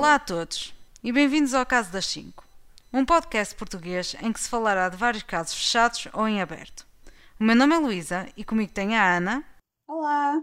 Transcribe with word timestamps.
Olá 0.00 0.14
a 0.14 0.18
todos 0.18 0.74
e 1.04 1.12
bem-vindos 1.12 1.52
ao 1.52 1.66
Caso 1.66 1.92
das 1.92 2.06
5, 2.06 2.42
um 2.90 3.04
podcast 3.04 3.54
português 3.54 4.16
em 4.22 4.32
que 4.32 4.40
se 4.40 4.48
falará 4.48 4.88
de 4.88 4.96
vários 4.96 5.22
casos 5.24 5.52
fechados 5.52 6.08
ou 6.14 6.26
em 6.26 6.40
aberto. 6.40 6.86
O 7.38 7.44
meu 7.44 7.54
nome 7.54 7.74
é 7.74 7.78
Luísa 7.78 8.26
e 8.34 8.42
comigo 8.42 8.72
tem 8.72 8.96
a 8.96 9.16
Ana. 9.16 9.44
Olá! 9.86 10.42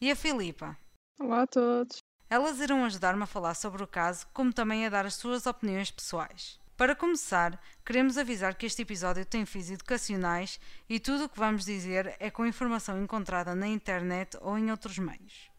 E 0.00 0.10
a 0.10 0.16
Filipa. 0.16 0.74
Olá 1.20 1.42
a 1.42 1.46
todos! 1.46 1.98
Elas 2.30 2.58
irão 2.60 2.82
ajudar-me 2.82 3.24
a 3.24 3.26
falar 3.26 3.52
sobre 3.52 3.82
o 3.82 3.86
caso, 3.86 4.26
como 4.32 4.54
também 4.54 4.86
a 4.86 4.88
dar 4.88 5.04
as 5.04 5.16
suas 5.16 5.44
opiniões 5.44 5.90
pessoais. 5.90 6.58
Para 6.74 6.96
começar, 6.96 7.60
queremos 7.84 8.16
avisar 8.16 8.54
que 8.54 8.64
este 8.64 8.80
episódio 8.80 9.26
tem 9.26 9.44
fins 9.44 9.70
educacionais 9.70 10.58
e 10.88 10.98
tudo 10.98 11.24
o 11.24 11.28
que 11.28 11.38
vamos 11.38 11.66
dizer 11.66 12.16
é 12.18 12.30
com 12.30 12.46
informação 12.46 13.02
encontrada 13.02 13.54
na 13.54 13.68
internet 13.68 14.38
ou 14.40 14.56
em 14.56 14.70
outros 14.70 14.96
meios. 14.96 15.52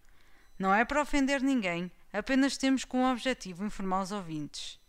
Não 0.57 0.73
é 0.73 0.83
para 0.83 1.01
ofender 1.01 1.41
ninguém, 1.43 1.91
apenas 2.17 2.57
temos 2.57 2.85
como 2.85 3.11
objetivo 3.11 3.65
informar 3.65 4.01
os 4.01 4.11
ouvintes. 4.11 4.79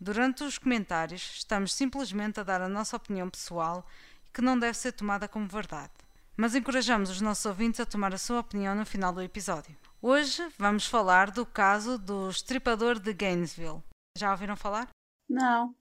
Durante 0.00 0.42
os 0.44 0.58
comentários, 0.58 1.34
estamos 1.36 1.74
simplesmente 1.74 2.40
a 2.40 2.42
dar 2.42 2.62
a 2.62 2.68
nossa 2.68 2.96
opinião 2.96 3.28
pessoal 3.28 3.86
que 4.32 4.40
não 4.40 4.58
deve 4.58 4.76
ser 4.76 4.92
tomada 4.92 5.28
como 5.28 5.46
verdade. 5.46 5.92
Mas 6.36 6.54
encorajamos 6.54 7.10
os 7.10 7.20
nossos 7.20 7.44
ouvintes 7.44 7.80
a 7.80 7.86
tomar 7.86 8.14
a 8.14 8.18
sua 8.18 8.40
opinião 8.40 8.74
no 8.74 8.86
final 8.86 9.12
do 9.12 9.20
episódio. 9.20 9.76
Hoje 10.00 10.42
vamos 10.58 10.86
falar 10.86 11.30
do 11.30 11.44
caso 11.44 11.98
do 11.98 12.30
estripador 12.30 12.98
de 12.98 13.12
Gainesville. 13.12 13.82
Já 14.16 14.30
ouviram 14.30 14.56
falar? 14.56 14.88
Não. 15.28 15.74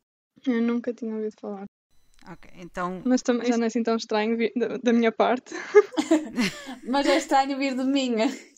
Eu 0.46 0.62
nunca 0.62 0.94
tinha 0.94 1.16
ouvido 1.16 1.36
falar. 1.40 1.66
Ok, 2.30 2.52
então. 2.56 3.02
Mas 3.06 3.22
também 3.22 3.48
já 3.48 3.58
não 3.58 3.64
é 3.64 3.68
assim 3.68 3.82
tão 3.82 3.96
estranho 3.96 4.38
da, 4.56 4.78
da 4.78 4.92
minha 4.92 5.12
parte. 5.12 5.56
Mas 6.84 7.08
é 7.08 7.18
estranho 7.18 7.58
vir 7.58 7.76
de 7.76 7.86
mim, 7.86 8.16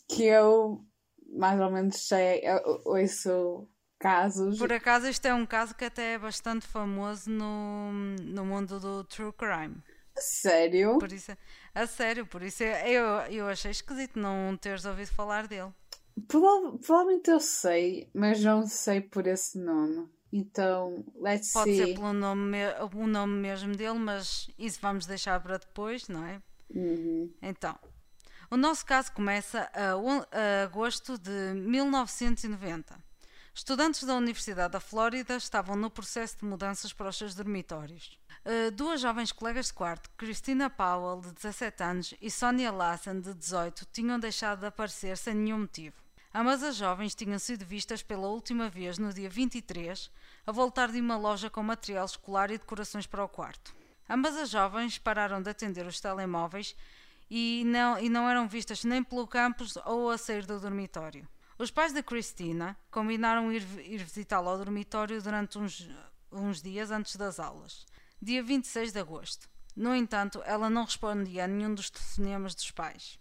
que 0.08 0.24
eu 0.24 0.84
mais 1.32 1.60
ou 1.60 1.70
menos 1.70 1.96
sei, 1.96 2.40
eu 2.42 2.82
ouço 2.84 3.68
casos. 3.98 4.58
Por 4.58 4.72
acaso, 4.72 5.06
este 5.06 5.28
é 5.28 5.34
um 5.34 5.46
caso 5.46 5.74
que 5.74 5.84
até 5.84 6.14
é 6.14 6.18
bastante 6.18 6.66
famoso 6.66 7.30
no, 7.30 7.92
no 8.20 8.44
mundo 8.44 8.78
do 8.78 9.04
true 9.04 9.32
crime. 9.32 9.76
Sério? 10.16 10.98
Por 10.98 11.10
isso, 11.10 11.32
a 11.74 11.86
sério, 11.86 12.26
por 12.26 12.42
isso 12.42 12.62
eu, 12.62 13.04
eu 13.30 13.48
achei 13.48 13.70
esquisito 13.70 14.18
não 14.18 14.56
teres 14.56 14.84
ouvido 14.84 15.08
falar 15.08 15.46
dele. 15.46 15.72
Prova 16.28 16.76
provavelmente 16.78 17.30
eu 17.30 17.40
sei, 17.40 18.10
mas 18.12 18.42
não 18.42 18.66
sei 18.66 19.00
por 19.00 19.26
esse 19.26 19.58
nome. 19.58 20.10
Então, 20.30 21.04
let's 21.14 21.52
Pode 21.52 21.74
see. 21.74 21.86
ser 21.86 21.94
pelo 21.94 22.12
nome, 22.12 22.58
o 22.94 23.06
nome 23.06 23.34
mesmo 23.34 23.74
dele, 23.74 23.98
mas 23.98 24.50
isso 24.58 24.78
vamos 24.80 25.06
deixar 25.06 25.40
para 25.42 25.58
depois, 25.58 26.08
não 26.08 26.26
é? 26.26 26.42
Uhum. 26.74 27.30
Então, 27.42 27.78
o 28.52 28.56
nosso 28.58 28.84
caso 28.84 29.10
começa 29.12 29.70
a, 29.72 29.92
a 30.30 30.64
agosto 30.64 31.16
de 31.16 31.54
1990. 31.54 32.94
Estudantes 33.54 34.04
da 34.04 34.14
Universidade 34.14 34.74
da 34.74 34.78
Flórida 34.78 35.36
estavam 35.36 35.74
no 35.74 35.88
processo 35.88 36.36
de 36.36 36.44
mudanças 36.44 36.92
para 36.92 37.08
os 37.08 37.16
seus 37.16 37.34
dormitórios. 37.34 38.18
Uh, 38.44 38.70
duas 38.70 39.00
jovens 39.00 39.32
colegas 39.32 39.68
de 39.68 39.72
quarto, 39.72 40.10
Christina 40.18 40.68
Powell, 40.68 41.22
de 41.22 41.32
17 41.32 41.82
anos, 41.82 42.14
e 42.20 42.30
Sonia 42.30 42.70
Lassen, 42.70 43.22
de 43.22 43.32
18, 43.32 43.86
tinham 43.90 44.20
deixado 44.20 44.60
de 44.60 44.66
aparecer 44.66 45.16
sem 45.16 45.32
nenhum 45.32 45.60
motivo. 45.60 45.96
Ambas 46.34 46.62
as 46.62 46.76
jovens 46.76 47.14
tinham 47.14 47.38
sido 47.38 47.64
vistas 47.64 48.02
pela 48.02 48.28
última 48.28 48.68
vez 48.68 48.98
no 48.98 49.14
dia 49.14 49.30
23, 49.30 50.10
a 50.46 50.52
voltar 50.52 50.92
de 50.92 51.00
uma 51.00 51.16
loja 51.16 51.48
com 51.48 51.62
material 51.62 52.04
escolar 52.04 52.50
e 52.50 52.58
decorações 52.58 53.06
para 53.06 53.24
o 53.24 53.28
quarto. 53.30 53.74
Ambas 54.10 54.36
as 54.36 54.50
jovens 54.50 54.98
pararam 54.98 55.40
de 55.40 55.48
atender 55.48 55.86
os 55.86 55.98
telemóveis 55.98 56.76
e 57.34 57.64
não, 57.64 57.98
e 57.98 58.10
não 58.10 58.28
eram 58.28 58.46
vistas 58.46 58.84
nem 58.84 59.02
pelo 59.02 59.26
campus 59.26 59.78
ou 59.86 60.10
a 60.10 60.18
sair 60.18 60.44
do 60.44 60.60
dormitório. 60.60 61.26
Os 61.58 61.70
pais 61.70 61.90
de 61.90 62.02
Christina 62.02 62.76
combinaram 62.90 63.50
ir, 63.50 63.62
ir 63.80 64.04
visitá-la 64.04 64.50
ao 64.50 64.58
dormitório 64.58 65.22
durante 65.22 65.58
uns, 65.58 65.88
uns 66.30 66.60
dias 66.60 66.90
antes 66.90 67.16
das 67.16 67.40
aulas, 67.40 67.86
dia 68.20 68.42
26 68.42 68.92
de 68.92 68.98
agosto. 68.98 69.48
No 69.74 69.96
entanto, 69.96 70.42
ela 70.44 70.68
não 70.68 70.84
respondia 70.84 71.44
a 71.44 71.46
nenhum 71.46 71.74
dos 71.74 71.88
telefonemas 71.88 72.54
dos 72.54 72.70
pais. 72.70 73.18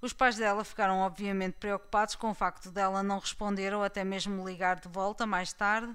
Os 0.00 0.12
pais 0.12 0.36
dela 0.36 0.62
ficaram 0.62 1.00
obviamente 1.00 1.54
preocupados 1.54 2.14
com 2.14 2.30
o 2.30 2.34
facto 2.34 2.70
dela 2.70 3.02
não 3.02 3.18
responder 3.18 3.74
ou 3.74 3.82
até 3.82 4.04
mesmo 4.04 4.48
ligar 4.48 4.78
de 4.78 4.88
volta 4.88 5.26
mais 5.26 5.52
tarde, 5.52 5.92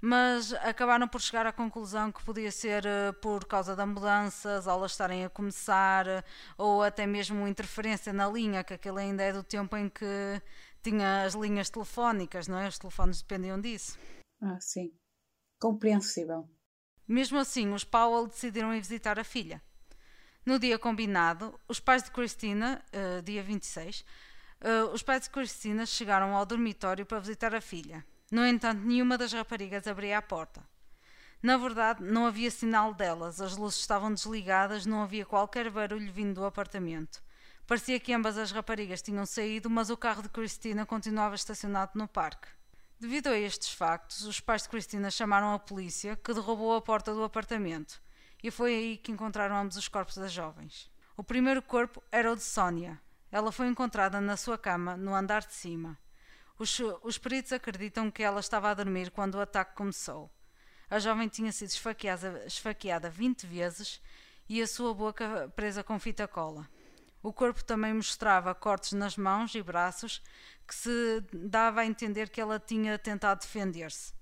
mas 0.00 0.52
acabaram 0.54 1.06
por 1.06 1.20
chegar 1.20 1.46
à 1.46 1.52
conclusão 1.52 2.10
que 2.10 2.24
podia 2.24 2.50
ser 2.50 2.84
uh, 2.84 3.12
por 3.20 3.44
causa 3.44 3.76
da 3.76 3.84
mudança, 3.84 4.56
as 4.56 4.66
aulas 4.66 4.92
estarem 4.92 5.24
a 5.24 5.30
começar, 5.30 6.06
uh, 6.06 6.22
ou 6.56 6.82
até 6.82 7.06
mesmo 7.06 7.46
interferência 7.46 8.12
na 8.12 8.28
linha, 8.28 8.64
que 8.64 8.74
aquele 8.74 9.00
ainda 9.00 9.22
é 9.22 9.32
do 9.32 9.42
tempo 9.42 9.76
em 9.76 9.88
que 9.88 10.40
tinha 10.82 11.24
as 11.24 11.34
linhas 11.34 11.68
telefónicas, 11.68 12.48
não 12.48 12.58
é? 12.58 12.68
Os 12.68 12.78
telefones 12.78 13.20
dependiam 13.20 13.60
disso. 13.60 13.98
Ah, 14.40 14.58
sim. 14.60 14.92
Compreensível. 15.58 16.48
Mesmo 17.06 17.38
assim, 17.38 17.72
os 17.72 17.84
Powell 17.84 18.26
decidiram 18.26 18.72
ir 18.72 18.80
visitar 18.80 19.18
a 19.18 19.24
filha. 19.24 19.62
No 20.46 20.58
dia 20.58 20.78
combinado, 20.78 21.58
os 21.68 21.78
pais 21.78 22.02
de 22.02 22.10
Cristina, 22.10 22.82
uh, 22.94 23.20
dia 23.22 23.42
26, 23.42 24.00
uh, 24.62 24.90
os 24.94 25.02
pais 25.02 25.24
de 25.24 25.30
Cristina 25.30 25.84
chegaram 25.84 26.34
ao 26.34 26.46
dormitório 26.46 27.04
para 27.04 27.18
visitar 27.18 27.54
a 27.54 27.60
filha. 27.60 28.04
No 28.30 28.46
entanto, 28.46 28.82
nenhuma 28.82 29.18
das 29.18 29.32
raparigas 29.32 29.86
abria 29.86 30.18
a 30.18 30.22
porta. 30.22 30.62
Na 31.42 31.56
verdade, 31.56 32.02
não 32.04 32.26
havia 32.26 32.50
sinal 32.50 32.94
delas, 32.94 33.40
as 33.40 33.56
luzes 33.56 33.80
estavam 33.80 34.12
desligadas, 34.12 34.86
não 34.86 35.02
havia 35.02 35.26
qualquer 35.26 35.70
barulho 35.70 36.12
vindo 36.12 36.34
do 36.34 36.44
apartamento. 36.44 37.22
Parecia 37.66 37.98
que 37.98 38.12
ambas 38.12 38.36
as 38.36 38.52
raparigas 38.52 39.00
tinham 39.00 39.24
saído, 39.24 39.70
mas 39.70 39.90
o 39.90 39.96
carro 39.96 40.22
de 40.22 40.28
Cristina 40.28 40.84
continuava 40.84 41.34
estacionado 41.34 41.92
no 41.94 42.06
parque. 42.06 42.48
Devido 43.00 43.28
a 43.28 43.38
estes 43.38 43.72
factos, 43.72 44.26
os 44.26 44.38
pais 44.38 44.64
de 44.64 44.68
Cristina 44.68 45.10
chamaram 45.10 45.54
a 45.54 45.58
polícia, 45.58 46.14
que 46.16 46.34
derrubou 46.34 46.76
a 46.76 46.82
porta 46.82 47.14
do 47.14 47.24
apartamento, 47.24 48.00
e 48.42 48.50
foi 48.50 48.74
aí 48.74 48.96
que 48.98 49.10
encontraram 49.10 49.56
ambos 49.56 49.76
os 49.76 49.88
corpos 49.88 50.16
das 50.16 50.30
jovens. 50.30 50.90
O 51.16 51.24
primeiro 51.24 51.62
corpo 51.62 52.02
era 52.12 52.30
o 52.30 52.36
de 52.36 52.42
Sónia. 52.42 53.00
Ela 53.32 53.50
foi 53.50 53.68
encontrada 53.68 54.20
na 54.20 54.36
sua 54.36 54.58
cama, 54.58 54.96
no 54.96 55.14
andar 55.14 55.46
de 55.46 55.54
cima. 55.54 55.98
Os, 56.60 56.78
os 57.02 57.16
peritos 57.16 57.54
acreditam 57.54 58.10
que 58.10 58.22
ela 58.22 58.38
estava 58.38 58.68
a 58.68 58.74
dormir 58.74 59.10
quando 59.10 59.36
o 59.36 59.40
ataque 59.40 59.74
começou. 59.74 60.30
A 60.90 60.98
jovem 60.98 61.26
tinha 61.26 61.50
sido 61.52 61.70
esfaqueada, 61.70 62.44
esfaqueada 62.46 63.08
20 63.08 63.46
vezes 63.46 63.98
e 64.46 64.60
a 64.60 64.66
sua 64.66 64.92
boca 64.92 65.50
presa 65.56 65.82
com 65.82 65.98
fita 65.98 66.28
cola. 66.28 66.68
O 67.22 67.32
corpo 67.32 67.64
também 67.64 67.94
mostrava 67.94 68.54
cortes 68.54 68.92
nas 68.92 69.16
mãos 69.16 69.54
e 69.54 69.62
braços 69.62 70.22
que 70.68 70.74
se 70.74 71.24
dava 71.32 71.80
a 71.80 71.86
entender 71.86 72.28
que 72.28 72.42
ela 72.42 72.60
tinha 72.60 72.98
tentado 72.98 73.40
defender-se. 73.40 74.12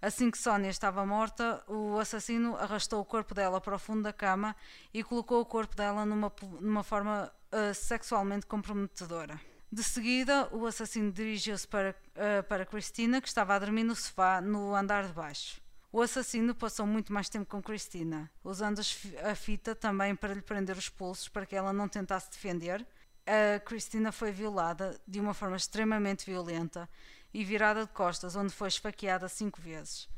Assim 0.00 0.30
que 0.30 0.38
Sónia 0.38 0.70
estava 0.70 1.04
morta, 1.04 1.60
o 1.66 1.98
assassino 1.98 2.54
arrastou 2.56 3.00
o 3.00 3.04
corpo 3.04 3.34
dela 3.34 3.60
para 3.60 3.74
o 3.74 3.80
fundo 3.80 4.04
da 4.04 4.12
cama 4.12 4.54
e 4.94 5.02
colocou 5.02 5.40
o 5.40 5.44
corpo 5.44 5.74
dela 5.74 6.06
numa, 6.06 6.32
numa 6.60 6.84
forma 6.84 7.32
uh, 7.52 7.74
sexualmente 7.74 8.46
comprometedora. 8.46 9.49
De 9.72 9.84
seguida, 9.84 10.48
o 10.52 10.66
assassino 10.66 11.12
dirigiu-se 11.12 11.68
para, 11.68 11.94
uh, 12.16 12.42
para 12.48 12.66
Cristina, 12.66 13.20
que 13.20 13.28
estava 13.28 13.54
a 13.54 13.58
dormir 13.58 13.84
no 13.84 13.94
sofá 13.94 14.40
no 14.40 14.74
andar 14.74 15.06
de 15.06 15.12
baixo. 15.12 15.60
O 15.92 16.00
assassino 16.02 16.56
passou 16.56 16.84
muito 16.86 17.12
mais 17.12 17.28
tempo 17.28 17.46
com 17.46 17.62
Cristina, 17.62 18.28
usando 18.42 18.80
a 19.22 19.34
fita 19.36 19.72
também 19.74 20.16
para 20.16 20.34
lhe 20.34 20.42
prender 20.42 20.76
os 20.76 20.88
pulsos 20.88 21.28
para 21.28 21.46
que 21.46 21.54
ela 21.54 21.72
não 21.72 21.88
tentasse 21.88 22.30
defender. 22.30 22.84
A 23.24 23.60
Cristina 23.60 24.10
foi 24.10 24.32
violada 24.32 25.00
de 25.06 25.20
uma 25.20 25.34
forma 25.34 25.56
extremamente 25.56 26.26
violenta 26.26 26.88
e 27.32 27.44
virada 27.44 27.86
de 27.86 27.92
costas, 27.92 28.34
onde 28.34 28.52
foi 28.52 28.66
esfaqueada 28.66 29.28
cinco 29.28 29.60
vezes. 29.60 30.08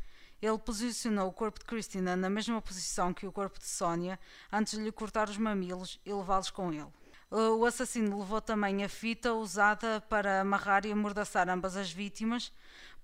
Ele 0.41 0.59
posicionou 0.59 1.29
o 1.29 1.33
corpo 1.33 1.59
de 1.59 1.67
Cristina 1.67 2.17
na 2.17 2.31
mesma 2.31 2.61
posição 2.63 3.13
que 3.13 3.27
o 3.27 3.33
corpo 3.33 3.59
de 3.59 3.67
Sónia 3.67 4.19
antes 4.51 4.79
de 4.79 4.83
lhe 4.83 4.91
cortar 4.91 5.29
os 5.29 5.37
mamilos 5.37 6.01
e 6.07 6.13
levá-los 6.13 6.51
com 6.51 6.73
ele. 6.73 6.91
O 7.35 7.65
assassino 7.65 8.19
levou 8.19 8.43
também 8.43 8.85
a 8.85 8.89
fita 8.91 9.33
usada 9.33 10.03
para 10.03 10.43
amarrar 10.43 10.85
e 10.85 10.93
amordaçar 10.93 11.49
ambas 11.49 11.79
as 11.79 11.91
vítimas, 11.91 12.53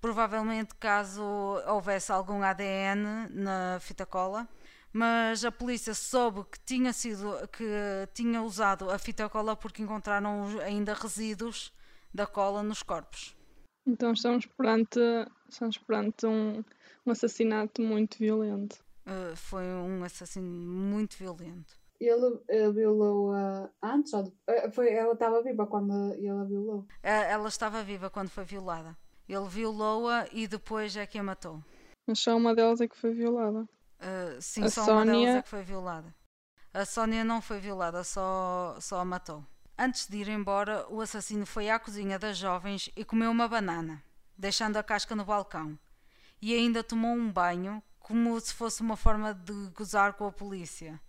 provavelmente 0.02 0.74
caso 0.74 1.22
houvesse 1.66 2.12
algum 2.12 2.42
ADN 2.42 3.28
na 3.30 3.78
fita 3.80 4.04
cola. 4.04 4.46
Mas 4.92 5.46
a 5.46 5.50
polícia 5.50 5.94
soube 5.94 6.44
que 6.44 6.60
tinha 6.60 6.92
sido 6.92 7.32
que 7.48 7.64
tinha 8.12 8.42
usado 8.42 8.90
a 8.90 8.98
fita 8.98 9.26
cola 9.30 9.56
porque 9.56 9.80
encontraram 9.80 10.44
ainda 10.60 10.92
resíduos 10.92 11.72
da 12.12 12.26
cola 12.26 12.62
nos 12.62 12.82
corpos. 12.82 13.34
Então 13.86 14.12
estamos 14.12 14.44
perante, 14.44 15.00
estamos 15.48 15.78
perante 15.78 16.26
um, 16.26 16.62
um 17.06 17.10
assassinato 17.10 17.80
muito 17.80 18.18
violento. 18.18 18.76
Uh, 19.06 19.34
foi 19.34 19.64
um 19.64 20.04
assassino 20.04 20.46
muito 20.46 21.16
violento. 21.16 21.77
Ele, 22.00 22.40
ele 22.48 22.72
violou-a 22.72 23.70
antes 23.82 24.12
ou 24.12 24.22
depois? 24.22 24.72
Foi, 24.72 24.92
ela 24.92 25.14
estava 25.14 25.42
viva 25.42 25.66
quando 25.66 26.14
ele 26.14 26.28
a 26.28 26.44
violou? 26.44 26.86
Ela 27.02 27.48
estava 27.48 27.82
viva 27.82 28.08
quando 28.08 28.28
foi 28.30 28.44
violada. 28.44 28.96
Ele 29.28 29.48
violou-a 29.48 30.26
e 30.32 30.46
depois 30.46 30.96
é 30.96 31.06
que 31.06 31.18
a 31.18 31.22
matou. 31.22 31.62
Mas 32.06 32.20
só 32.20 32.36
uma 32.36 32.54
delas 32.54 32.80
é 32.80 32.88
que 32.88 32.96
foi 32.96 33.12
violada. 33.12 33.68
Uh, 34.00 34.40
sim, 34.40 34.64
a 34.64 34.70
só 34.70 34.84
Sónia... 34.84 35.12
uma 35.12 35.20
delas 35.24 35.36
é 35.36 35.42
que 35.42 35.48
foi 35.48 35.62
violada. 35.62 36.14
A 36.72 36.84
Sónia 36.84 37.24
não 37.24 37.42
foi 37.42 37.58
violada, 37.58 38.04
só, 38.04 38.76
só 38.80 39.00
a 39.00 39.04
matou. 39.04 39.44
Antes 39.76 40.06
de 40.06 40.18
ir 40.18 40.28
embora, 40.28 40.86
o 40.88 41.00
assassino 41.00 41.44
foi 41.44 41.68
à 41.68 41.78
cozinha 41.78 42.18
das 42.18 42.36
jovens 42.36 42.90
e 42.96 43.04
comeu 43.04 43.30
uma 43.30 43.48
banana. 43.48 44.02
deixando 44.38 44.76
a 44.76 44.82
casca 44.84 45.16
no 45.16 45.24
balcão, 45.24 45.76
e 46.40 46.54
ainda 46.54 46.84
tomou 46.84 47.10
um 47.10 47.30
banho 47.30 47.82
como 47.98 48.38
se 48.40 48.54
fosse 48.54 48.80
uma 48.80 48.96
forma 48.96 49.34
de 49.34 49.52
gozar 49.74 50.14
com 50.14 50.26
a 50.26 50.32
polícia, 50.32 51.00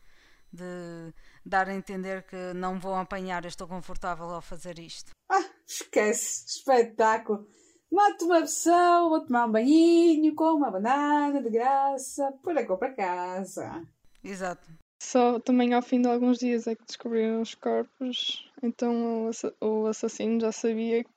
de 0.51 1.13
dar 1.45 1.67
a 1.69 1.73
entender 1.73 2.23
que 2.23 2.53
não 2.53 2.79
vou 2.79 2.95
apanhar, 2.95 3.45
estou 3.45 3.67
confortável 3.67 4.25
ao 4.25 4.41
fazer 4.41 4.79
isto. 4.79 5.11
Ah, 5.31 5.45
esquece, 5.67 6.45
espetáculo. 6.47 7.47
Mato 7.91 8.25
uma 8.25 8.39
opção, 8.39 9.09
vou 9.09 9.25
tomar 9.25 9.47
um 9.47 9.51
banhinho 9.51 10.35
com 10.35 10.53
uma 10.53 10.69
banana 10.69 11.41
de 11.41 11.49
graça, 11.49 12.31
por 12.43 12.57
a 12.57 12.77
para 12.77 12.93
casa. 12.93 13.87
Exato. 14.23 14.67
Só 15.01 15.39
também 15.39 15.73
ao 15.73 15.81
fim 15.81 16.01
de 16.01 16.09
alguns 16.09 16.37
dias 16.37 16.67
é 16.67 16.75
que 16.75 16.85
descobriram 16.85 17.41
os 17.41 17.55
corpos, 17.55 18.51
então 18.61 19.31
o 19.61 19.87
assassino 19.87 20.41
já 20.41 20.51
sabia 20.51 21.03
que 21.03 21.09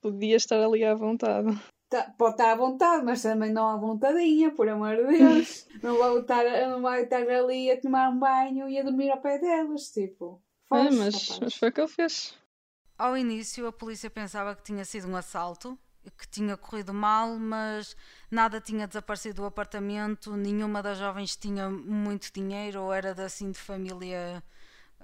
podia 0.00 0.36
estar 0.36 0.62
ali 0.62 0.84
à 0.84 0.94
vontade. 0.94 1.48
Tá, 1.92 2.04
pode 2.16 2.36
estar 2.36 2.52
à 2.52 2.54
vontade, 2.54 3.04
mas 3.04 3.20
também 3.20 3.52
não 3.52 3.68
à 3.68 3.76
vontadinha, 3.76 4.50
por 4.50 4.66
amor 4.66 4.96
de 4.96 5.18
Deus. 5.18 5.66
não, 5.82 5.98
vai 5.98 6.18
estar, 6.18 6.44
não 6.70 6.80
vai 6.80 7.02
estar 7.02 7.28
ali 7.28 7.70
a 7.70 7.78
tomar 7.78 8.08
um 8.08 8.18
banho 8.18 8.66
e 8.66 8.78
a 8.78 8.82
dormir 8.82 9.10
ao 9.10 9.20
pé 9.20 9.38
delas, 9.38 9.90
tipo. 9.90 10.42
é, 10.72 10.90
mas, 10.90 11.38
mas 11.38 11.54
foi 11.54 11.68
o 11.68 11.72
que 11.72 11.82
ele 11.82 11.88
fez. 11.88 12.34
Ao 12.96 13.14
início, 13.14 13.66
a 13.66 13.72
polícia 13.72 14.08
pensava 14.08 14.56
que 14.56 14.62
tinha 14.62 14.86
sido 14.86 15.06
um 15.06 15.14
assalto, 15.14 15.78
que 16.16 16.26
tinha 16.26 16.56
corrido 16.56 16.94
mal, 16.94 17.38
mas 17.38 17.94
nada 18.30 18.58
tinha 18.58 18.88
desaparecido 18.88 19.42
do 19.42 19.44
apartamento, 19.44 20.34
nenhuma 20.34 20.82
das 20.82 20.96
jovens 20.96 21.36
tinha 21.36 21.68
muito 21.68 22.32
dinheiro 22.32 22.84
ou 22.84 22.92
era 22.94 23.12
assim 23.22 23.50
de 23.50 23.58
família 23.58 24.42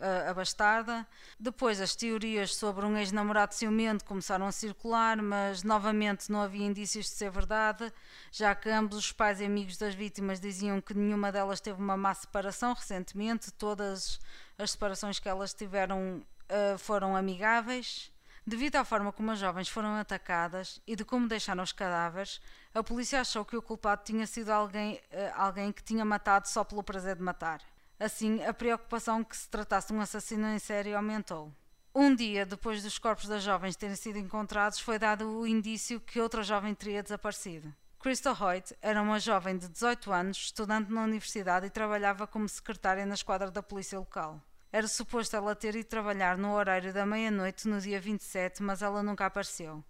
uh, 0.00 0.30
abastada. 0.30 1.06
Depois, 1.38 1.80
as 1.80 1.94
teorias 1.94 2.54
sobre 2.54 2.86
um 2.86 2.96
ex-namorado 2.96 3.54
ciumento 3.54 4.04
começaram 4.04 4.46
a 4.46 4.52
circular, 4.52 5.16
mas 5.20 5.62
novamente 5.62 6.30
não 6.30 6.40
havia 6.40 6.66
indícios 6.66 7.06
de 7.06 7.12
ser 7.12 7.30
verdade, 7.30 7.92
já 8.32 8.54
que 8.54 8.68
ambos 8.70 8.96
os 8.98 9.12
pais 9.12 9.40
e 9.40 9.44
amigos 9.44 9.76
das 9.76 9.94
vítimas 9.94 10.40
diziam 10.40 10.80
que 10.80 10.94
nenhuma 10.94 11.30
delas 11.30 11.60
teve 11.60 11.80
uma 11.80 11.96
má 11.96 12.14
separação 12.14 12.72
recentemente, 12.72 13.52
todas 13.52 14.20
as 14.56 14.70
separações 14.70 15.18
que 15.18 15.28
elas 15.28 15.52
tiveram 15.54 16.22
uh, 16.48 16.78
foram 16.78 17.14
amigáveis. 17.16 18.10
Devido 18.46 18.76
à 18.76 18.84
forma 18.84 19.12
como 19.12 19.30
as 19.30 19.38
jovens 19.38 19.68
foram 19.68 19.96
atacadas 19.96 20.80
e 20.86 20.96
de 20.96 21.04
como 21.04 21.28
deixaram 21.28 21.62
os 21.62 21.72
cadáveres, 21.72 22.40
a 22.74 22.82
polícia 22.82 23.20
achou 23.20 23.44
que 23.44 23.56
o 23.56 23.60
culpado 23.60 24.02
tinha 24.04 24.26
sido 24.26 24.50
alguém, 24.50 24.94
uh, 24.94 25.32
alguém 25.34 25.70
que 25.70 25.82
tinha 25.82 26.04
matado 26.04 26.48
só 26.48 26.64
pelo 26.64 26.82
prazer 26.82 27.16
de 27.16 27.22
matar. 27.22 27.60
Assim, 28.00 28.42
a 28.44 28.54
preocupação 28.54 29.24
que 29.24 29.36
se 29.36 29.48
tratasse 29.48 29.88
de 29.88 29.94
um 29.94 30.00
assassino 30.00 30.46
em 30.48 30.58
série 30.58 30.94
aumentou. 30.94 31.52
Um 31.94 32.14
dia 32.14 32.46
depois 32.46 32.82
dos 32.82 32.98
corpos 32.98 33.26
das 33.26 33.42
jovens 33.42 33.74
terem 33.74 33.96
sido 33.96 34.18
encontrados, 34.18 34.78
foi 34.78 34.98
dado 34.98 35.28
o 35.28 35.46
indício 35.46 36.00
que 36.00 36.20
outra 36.20 36.44
jovem 36.44 36.74
teria 36.74 37.02
desaparecido. 37.02 37.74
Crystal 37.98 38.36
Hoyt 38.40 38.76
era 38.80 39.02
uma 39.02 39.18
jovem 39.18 39.58
de 39.58 39.68
18 39.68 40.12
anos, 40.12 40.36
estudante 40.36 40.92
na 40.92 41.02
universidade 41.02 41.66
e 41.66 41.70
trabalhava 41.70 42.28
como 42.28 42.48
secretária 42.48 43.04
na 43.04 43.14
esquadra 43.14 43.50
da 43.50 43.60
polícia 43.60 43.98
local. 43.98 44.40
Era 44.70 44.86
suposto 44.86 45.34
ela 45.34 45.56
ter 45.56 45.74
ido 45.74 45.88
trabalhar 45.88 46.38
no 46.38 46.52
horário 46.52 46.92
da 46.92 47.04
meia-noite 47.04 47.66
no 47.66 47.80
dia 47.80 48.00
27, 48.00 48.62
mas 48.62 48.82
ela 48.82 49.02
nunca 49.02 49.26
apareceu. 49.26 49.82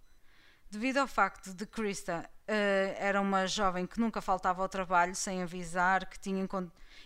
Devido 0.71 0.97
ao 0.97 1.07
facto 1.07 1.53
de 1.53 1.65
Krista 1.65 2.27
uh, 2.27 2.95
era 2.97 3.21
uma 3.21 3.45
jovem 3.45 3.85
que 3.85 3.99
nunca 3.99 4.21
faltava 4.21 4.61
ao 4.61 4.69
trabalho 4.69 5.15
sem 5.15 5.43
avisar 5.43 6.07
que 6.07 6.19
tinha 6.19 6.43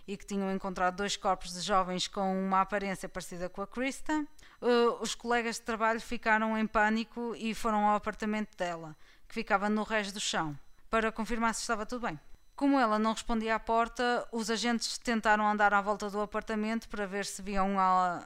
e 0.08 0.18
que 0.18 0.26
tinham 0.26 0.52
encontrado 0.52 0.98
dois 0.98 1.16
corpos 1.16 1.54
de 1.54 1.62
jovens 1.62 2.08
com 2.08 2.46
uma 2.46 2.62
aparência 2.62 3.08
parecida 3.08 3.50
com 3.50 3.62
a 3.62 3.68
Krista, 3.68 4.26
uh, 4.62 5.02
os 5.02 5.16
colegas 5.16 5.56
de 5.56 5.62
trabalho 5.62 6.02
ficaram 6.02 6.58
em 6.58 6.68
pânico 6.68 7.36
e 7.38 7.54
foram 7.54 7.88
ao 7.88 7.96
apartamento 7.96 8.58
dela, 8.58 8.96
que 9.28 9.34
ficava 9.34 9.70
no 9.70 9.84
resto 9.84 10.14
do 10.14 10.20
chão, 10.20 10.58
para 10.90 11.12
confirmar 11.12 11.54
se 11.54 11.62
estava 11.62 11.86
tudo 11.86 12.08
bem. 12.08 12.20
Como 12.56 12.80
ela 12.80 13.00
não 13.00 13.14
respondia 13.14 13.56
à 13.56 13.60
porta, 13.60 14.28
os 14.32 14.50
agentes 14.50 14.98
tentaram 15.00 15.48
andar 15.48 15.74
à 15.74 15.82
volta 15.82 16.10
do 16.10 16.22
apartamento 16.22 16.88
para 16.88 17.08
ver 17.08 17.26
se 17.26 17.42
viam 17.42 17.78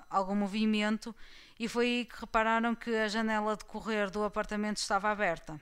algum 0.10 0.36
movimento 0.36 1.16
e 1.58 1.68
foi 1.68 1.86
aí 1.86 2.06
que 2.06 2.20
repararam 2.20 2.76
que 2.76 2.94
a 2.94 3.08
janela 3.08 3.56
de 3.56 3.64
correr 3.64 4.10
do 4.12 4.24
apartamento 4.24 4.78
estava 4.78 5.10
aberta. 5.10 5.60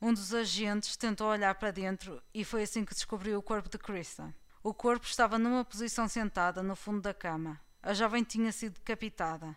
Um 0.00 0.12
dos 0.12 0.34
agentes 0.34 0.96
tentou 0.96 1.28
olhar 1.28 1.54
para 1.54 1.70
dentro 1.70 2.22
e 2.32 2.44
foi 2.44 2.62
assim 2.62 2.84
que 2.84 2.94
descobriu 2.94 3.38
o 3.38 3.42
corpo 3.42 3.68
de 3.68 3.78
Krista. 3.78 4.34
O 4.66 4.72
corpo 4.72 5.04
estava 5.04 5.38
numa 5.38 5.62
posição 5.62 6.08
sentada 6.08 6.62
no 6.62 6.74
fundo 6.74 7.02
da 7.02 7.12
cama. 7.12 7.60
A 7.82 7.92
jovem 7.92 8.24
tinha 8.24 8.50
sido 8.50 8.76
decapitada. 8.76 9.54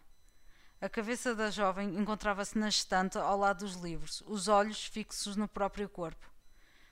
A 0.82 0.90
cabeça 0.90 1.34
da 1.34 1.50
jovem 1.50 1.98
encontrava-se 1.98 2.60
na 2.60 2.68
estante 2.68 3.18
ao 3.18 3.38
lado 3.38 3.60
dos 3.60 3.76
livros, 3.76 4.22
os 4.28 4.50
olhos 4.50 4.84
fixos 4.84 5.38
no 5.38 5.48
próprio 5.48 5.88
corpo. 5.88 6.30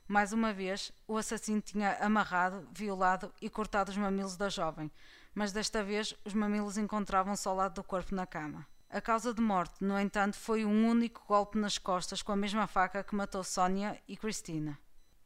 Mais 0.07 0.31
uma 0.31 0.53
vez, 0.53 0.93
o 1.05 1.17
assassino 1.17 1.59
tinha 1.59 1.97
amarrado, 1.97 2.65
violado 2.71 3.33
e 3.41 3.49
cortado 3.49 3.91
os 3.91 3.97
mamilos 3.97 4.37
da 4.37 4.47
jovem, 4.47 4.89
mas 5.33 5.51
desta 5.51 5.83
vez 5.83 6.15
os 6.23 6.33
mamilos 6.33 6.77
encontravam-se 6.77 7.45
ao 7.45 7.53
lado 7.53 7.73
do 7.73 7.83
corpo 7.83 8.15
na 8.15 8.25
cama. 8.25 8.65
A 8.89 9.01
causa 9.01 9.33
de 9.33 9.41
morte, 9.41 9.83
no 9.83 9.99
entanto, 9.99 10.37
foi 10.37 10.63
um 10.63 10.87
único 10.87 11.21
golpe 11.27 11.57
nas 11.57 11.77
costas 11.77 12.21
com 12.21 12.31
a 12.31 12.37
mesma 12.37 12.65
faca 12.65 13.03
que 13.03 13.13
matou 13.13 13.43
Sónia 13.43 14.01
e 14.07 14.15
Cristina. 14.15 14.79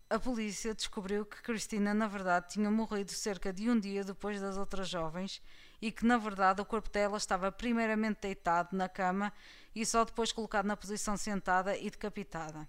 A 0.10 0.18
polícia 0.18 0.74
descobriu 0.74 1.24
que 1.24 1.40
Cristina, 1.44 1.94
na 1.94 2.08
verdade, 2.08 2.50
tinha 2.50 2.72
morrido 2.72 3.12
cerca 3.12 3.54
de 3.54 3.70
um 3.70 3.80
dia 3.80 4.04
depois 4.04 4.42
das 4.42 4.58
outras 4.58 4.90
jovens 4.90 5.40
e 5.80 5.92
que, 5.92 6.04
na 6.04 6.18
verdade, 6.18 6.60
o 6.60 6.66
corpo 6.66 6.90
dela 6.90 7.18
estava 7.18 7.52
primeiramente 7.52 8.22
deitado 8.22 8.76
na 8.76 8.90
cama 8.90 9.32
e 9.76 9.86
só 9.86 10.04
depois 10.04 10.32
colocado 10.32 10.66
na 10.66 10.76
posição 10.76 11.16
sentada 11.16 11.78
e 11.78 11.92
decapitada. 11.92 12.68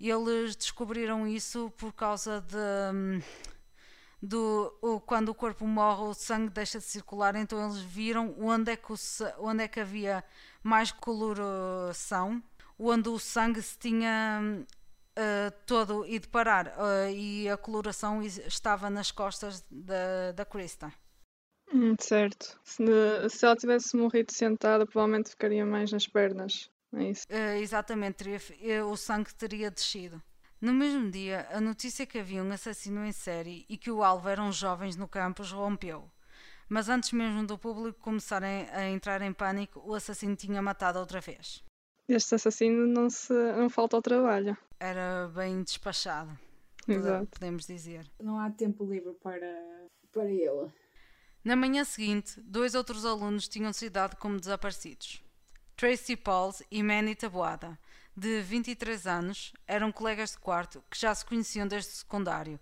Eles 0.00 0.56
descobriram 0.56 1.28
isso 1.28 1.72
por 1.76 1.92
causa 1.92 2.40
de 2.40 2.56
hum, 2.92 3.22
do, 4.20 4.76
o, 4.82 5.00
quando 5.00 5.28
o 5.28 5.34
corpo 5.34 5.64
morre, 5.68 6.02
o 6.02 6.14
sangue 6.14 6.50
deixa 6.50 6.78
de 6.80 6.84
circular, 6.86 7.36
então 7.36 7.64
eles 7.64 7.78
viram 7.82 8.34
onde 8.36 8.72
é 8.72 8.76
que, 8.76 8.92
o, 8.92 8.96
onde 9.38 9.62
é 9.62 9.68
que 9.68 9.78
havia 9.78 10.24
mais 10.60 10.90
coloração, 10.90 12.42
onde 12.76 13.08
o 13.08 13.18
sangue 13.18 13.62
se 13.62 13.78
tinha 13.78 14.66
uh, 15.18 15.50
todo 15.66 16.06
ido 16.06 16.28
parar 16.28 16.68
uh, 16.68 17.10
e 17.10 17.48
a 17.48 17.56
coloração 17.56 18.22
estava 18.22 18.90
nas 18.90 19.10
costas 19.10 19.64
da, 19.70 20.32
da 20.32 20.44
Krista. 20.44 20.92
Hum, 21.72 21.94
certo. 21.98 22.58
Se, 22.62 22.84
se 23.30 23.44
ela 23.44 23.56
tivesse 23.56 23.96
morrido 23.96 24.32
sentada, 24.32 24.86
provavelmente 24.86 25.30
ficaria 25.30 25.64
mais 25.64 25.90
nas 25.90 26.06
pernas. 26.06 26.70
É 26.94 27.10
isso. 27.10 27.26
Uh, 27.28 27.56
exatamente, 27.60 28.16
teria, 28.16 28.86
o 28.86 28.96
sangue 28.96 29.34
teria 29.34 29.70
descido. 29.70 30.22
No 30.60 30.72
mesmo 30.72 31.10
dia, 31.10 31.46
a 31.50 31.60
notícia 31.60 32.06
que 32.06 32.18
havia 32.18 32.42
um 32.42 32.52
assassino 32.52 33.04
em 33.04 33.12
série 33.12 33.66
e 33.68 33.76
que 33.76 33.90
o 33.90 34.02
alvo 34.02 34.28
eram 34.28 34.50
jovens 34.52 34.96
no 34.96 35.08
campus 35.08 35.50
rompeu. 35.50 36.10
Mas 36.68 36.88
antes 36.88 37.12
mesmo 37.12 37.46
do 37.46 37.58
público 37.58 38.00
começar 38.00 38.42
a 38.42 38.88
entrar 38.88 39.20
em 39.20 39.32
pânico, 39.32 39.82
o 39.84 39.94
assassino 39.94 40.34
tinha 40.34 40.62
matado 40.62 40.98
outra 40.98 41.20
vez. 41.20 41.62
Este 42.08 42.34
assassino 42.34 42.86
não, 42.86 43.08
se, 43.08 43.32
não 43.32 43.70
falta 43.70 43.96
ao 43.96 44.02
trabalho. 44.02 44.56
Era 44.78 45.30
bem 45.34 45.62
despachado, 45.62 46.38
Exato. 46.86 47.26
podemos 47.26 47.66
dizer. 47.66 48.10
Não 48.20 48.38
há 48.38 48.50
tempo 48.50 48.84
livre 48.84 49.14
para, 49.22 49.88
para 50.12 50.30
ele. 50.30 50.70
Na 51.42 51.56
manhã 51.56 51.84
seguinte, 51.84 52.40
dois 52.40 52.74
outros 52.74 53.04
alunos 53.04 53.48
tinham 53.48 53.72
sido 53.72 53.94
dados 53.94 54.18
como 54.18 54.38
desaparecidos. 54.38 55.22
Tracy 55.76 56.16
Pauls 56.16 56.62
e 56.70 56.82
Manny 56.82 57.14
Taboada, 57.14 57.78
de 58.16 58.40
23 58.42 59.06
anos, 59.06 59.52
eram 59.66 59.90
colegas 59.90 60.32
de 60.32 60.38
quarto 60.38 60.82
que 60.90 60.98
já 60.98 61.14
se 61.14 61.24
conheciam 61.24 61.66
desde 61.66 61.90
o 61.90 61.94
secundário. 61.94 62.60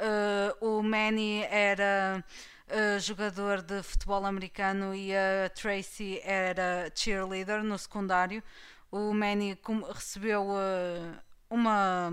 Uh, 0.00 0.78
o 0.78 0.82
Manny 0.82 1.42
era 1.44 2.24
uh, 2.68 3.00
jogador 3.00 3.62
de 3.62 3.82
futebol 3.82 4.24
americano 4.24 4.94
e 4.94 5.12
a 5.14 5.50
Tracy 5.50 6.20
era 6.22 6.90
cheerleader 6.94 7.62
no 7.62 7.78
secundário. 7.78 8.42
O 8.90 9.14
Manny 9.14 9.58
recebeu 9.94 10.42
uh, 10.42 11.18
uma. 11.48 12.10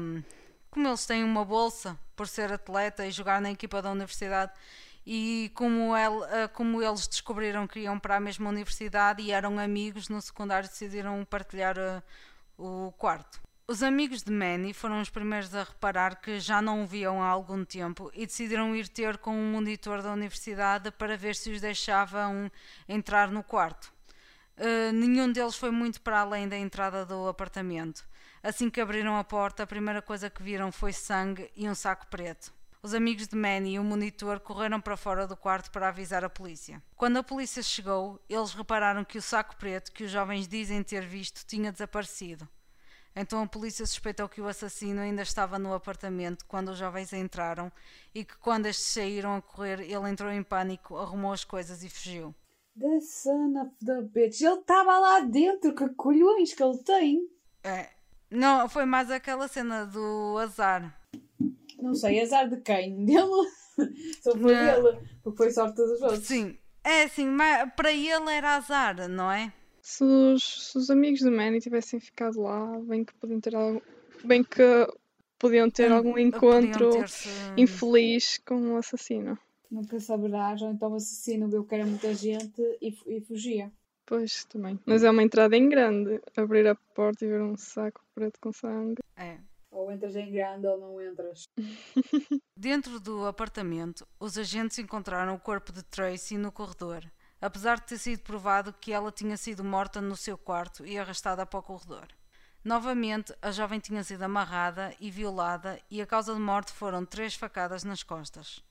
Como 0.69 0.87
eles 0.87 1.05
têm 1.05 1.23
uma 1.23 1.43
bolsa 1.43 1.97
por 2.15 2.27
ser 2.27 2.51
atleta 2.51 3.05
e 3.05 3.11
jogar 3.11 3.41
na 3.41 3.51
equipa 3.51 3.81
da 3.81 3.91
universidade, 3.91 4.51
e 5.05 5.51
como, 5.55 5.95
ele, 5.95 6.47
como 6.53 6.83
eles 6.83 7.07
descobriram 7.07 7.65
que 7.65 7.79
iam 7.79 7.97
para 7.97 8.17
a 8.17 8.19
mesma 8.19 8.49
universidade 8.49 9.23
e 9.23 9.31
eram 9.31 9.57
amigos 9.57 10.09
no 10.09 10.21
secundário, 10.21 10.69
decidiram 10.69 11.23
partilhar 11.25 11.77
o 12.57 12.91
quarto. 12.97 13.39
Os 13.69 13.83
amigos 13.83 14.23
de 14.23 14.31
Manny 14.31 14.73
foram 14.73 15.01
os 15.01 15.09
primeiros 15.09 15.53
a 15.53 15.63
reparar 15.63 16.21
que 16.21 16.39
já 16.39 16.61
não 16.61 16.83
o 16.83 16.87
viam 16.87 17.21
há 17.21 17.27
algum 17.27 17.65
tempo 17.65 18.09
e 18.13 18.25
decidiram 18.25 18.73
ir 18.73 18.87
ter 18.87 19.17
com 19.17 19.35
um 19.35 19.51
monitor 19.51 20.01
da 20.01 20.13
universidade 20.13 20.89
para 20.91 21.17
ver 21.17 21.35
se 21.35 21.51
os 21.51 21.59
deixavam 21.59 22.49
entrar 22.87 23.29
no 23.29 23.43
quarto. 23.43 23.91
Uh, 24.57 24.91
nenhum 24.91 25.31
deles 25.31 25.55
foi 25.55 25.69
muito 25.69 26.01
para 26.01 26.21
além 26.21 26.47
da 26.47 26.57
entrada 26.57 27.05
do 27.05 27.27
apartamento. 27.27 28.03
Assim 28.41 28.69
que 28.69 28.81
abriram 28.81 29.15
a 29.17 29.23
porta, 29.23 29.63
a 29.63 29.67
primeira 29.67 30.01
coisa 30.01 30.29
que 30.29 30.41
viram 30.41 30.71
foi 30.71 30.91
sangue 30.91 31.51
e 31.55 31.69
um 31.69 31.75
saco 31.75 32.07
preto. 32.07 32.51
Os 32.81 32.93
amigos 32.93 33.27
de 33.27 33.35
Manny 33.35 33.73
e 33.73 33.79
o 33.79 33.83
monitor 33.83 34.39
correram 34.39 34.79
para 34.79 34.95
fora 34.95 35.27
do 35.27 35.35
quarto 35.35 35.69
para 35.71 35.89
avisar 35.89 36.23
a 36.23 36.29
polícia. 36.29 36.81
Quando 36.95 37.17
a 37.17 37.23
polícia 37.23 37.61
chegou, 37.61 38.19
eles 38.29 38.53
repararam 38.53 39.03
que 39.03 39.17
o 39.17 39.21
saco 39.21 39.55
preto 39.57 39.91
que 39.91 40.05
os 40.05 40.11
jovens 40.11 40.47
dizem 40.47 40.81
ter 40.81 41.05
visto 41.05 41.45
tinha 41.45 41.71
desaparecido. 41.71 42.47
Então 43.15 43.41
a 43.41 43.47
polícia 43.47 43.85
suspeitou 43.85 44.29
que 44.29 44.39
o 44.39 44.47
assassino 44.47 45.01
ainda 45.01 45.23
estava 45.23 45.57
no 45.57 45.73
apartamento 45.73 46.45
quando 46.45 46.69
os 46.69 46.77
jovens 46.77 47.11
entraram 47.13 47.71
e 48.13 48.23
que 48.23 48.37
quando 48.37 48.67
estes 48.67 48.85
saíram 48.85 49.35
a 49.35 49.41
correr, 49.41 49.81
ele 49.81 50.09
entrou 50.09 50.31
em 50.31 50.43
pânico, 50.43 50.97
arrumou 50.97 51.33
as 51.33 51.43
coisas 51.43 51.83
e 51.83 51.89
fugiu. 51.89 52.33
The 52.79 53.01
son 53.01 53.59
of 53.59 53.71
the 53.83 54.01
bitch. 54.01 54.41
Ele 54.41 54.53
estava 54.59 54.99
lá 54.99 55.19
dentro, 55.21 55.73
que 55.73 55.89
colhões 55.95 56.53
que 56.53 56.61
ele 56.63 56.77
tem. 56.79 57.27
É. 57.63 57.89
Não, 58.29 58.67
foi 58.69 58.85
mais 58.85 59.09
aquela 59.09 59.47
cena 59.47 59.85
do 59.85 60.37
azar. 60.37 60.95
Não 61.81 61.93
sei, 61.93 62.21
azar 62.21 62.49
de 62.49 62.57
quem? 62.61 63.03
Dele? 63.05 63.49
Só 64.21 64.31
foi 64.31 64.53
Não. 64.55 64.83
dele, 64.91 64.99
porque 65.23 65.37
foi 65.37 65.51
sorte 65.51 65.75
dos 65.75 66.01
outros. 66.01 66.23
Sim, 66.25 66.57
é 66.83 67.03
assim, 67.03 67.27
mas 67.27 67.71
para 67.75 67.91
ele 67.91 68.31
era 68.31 68.55
azar, 68.55 69.07
não 69.07 69.31
é? 69.31 69.53
Se 69.81 70.03
os, 70.03 70.71
se 70.71 70.77
os 70.77 70.89
amigos 70.89 71.21
do 71.21 71.31
Manny 71.31 71.59
tivessem 71.59 71.99
ficado 71.99 72.41
lá, 72.41 72.79
bem 72.81 73.05
que 73.05 73.13
podiam 73.13 73.39
ter 73.39 73.55
algo, 73.55 73.81
bem 74.23 74.43
que 74.43 74.87
podiam 75.39 75.69
ter 75.69 75.91
algum 75.91 76.11
Podiam 76.13 76.27
encontro 76.27 76.89
ter-se- 76.89 77.29
infeliz 77.55 78.39
com 78.39 78.73
o 78.73 78.77
assassino. 78.77 79.37
Nunca 79.69 79.99
saberás, 79.99 80.61
ou 80.61 80.71
então 80.71 80.91
o 80.91 80.95
assassino 80.95 81.49
viu 81.49 81.65
que 81.65 81.75
era 81.75 81.85
muita 81.85 82.13
gente 82.13 82.61
e, 82.81 82.95
e 83.05 83.21
fugia. 83.21 83.71
Pois, 84.05 84.45
também. 84.45 84.79
Mas 84.85 85.03
é 85.03 85.11
uma 85.11 85.21
entrada 85.21 85.55
em 85.57 85.67
grande. 85.67 86.21
Abrir 86.35 86.65
a 86.65 86.75
porta 86.75 87.25
e 87.25 87.27
ver 87.27 87.41
um 87.41 87.57
saco 87.57 88.01
preto 88.15 88.39
com 88.39 88.53
sangue. 88.53 89.01
É. 89.17 89.37
Ou 89.69 89.91
entras 89.91 90.15
em 90.15 90.31
grande 90.31 90.65
ou 90.65 90.79
não 90.79 91.01
entras. 91.01 91.43
Dentro 92.57 93.01
do 93.01 93.25
apartamento, 93.25 94.07
os 94.17 94.37
agentes 94.37 94.79
encontraram 94.79 95.35
o 95.35 95.39
corpo 95.39 95.73
de 95.73 95.83
Tracy 95.83 96.37
no 96.37 96.53
corredor, 96.53 97.03
apesar 97.41 97.81
de 97.81 97.87
ter 97.87 97.97
sido 97.97 98.21
provado 98.21 98.73
que 98.73 98.93
ela 98.93 99.11
tinha 99.11 99.35
sido 99.35 99.63
morta 99.63 99.99
no 99.99 100.15
seu 100.15 100.37
quarto 100.37 100.85
e 100.85 100.97
arrastada 100.97 101.45
para 101.45 101.59
o 101.59 101.63
corredor. 101.63 102.07
Novamente, 102.63 103.33
a 103.41 103.51
jovem 103.51 103.79
tinha 103.79 104.03
sido 104.03 104.23
amarrada 104.23 104.93
e 104.99 105.11
violada 105.11 105.79
e 105.91 106.01
a 106.01 106.07
causa 106.07 106.33
de 106.33 106.39
morte 106.39 106.71
foram 106.71 107.05
três 107.05 107.35
facadas 107.35 107.83
nas 107.83 108.03
costas. 108.03 108.63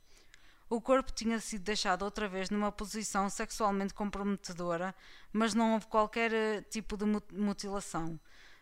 O 0.69 0.81
corpo 0.81 1.13
tinha 1.13 1.39
sido 1.39 1.63
deixado 1.63 2.03
outra 2.03 2.29
vez 2.29 2.51
numa 2.51 2.73
posição 2.73 3.31
sexualmente 3.31 3.95
comprometedora, 3.95 4.95
mas 5.33 5.55
não 5.55 5.75
houve 5.75 5.87
qualquer 5.87 6.33
eh, 6.33 6.61
tipo 6.63 6.97
de 6.97 7.05
mu- 7.05 7.23
mutilação. 7.33 8.19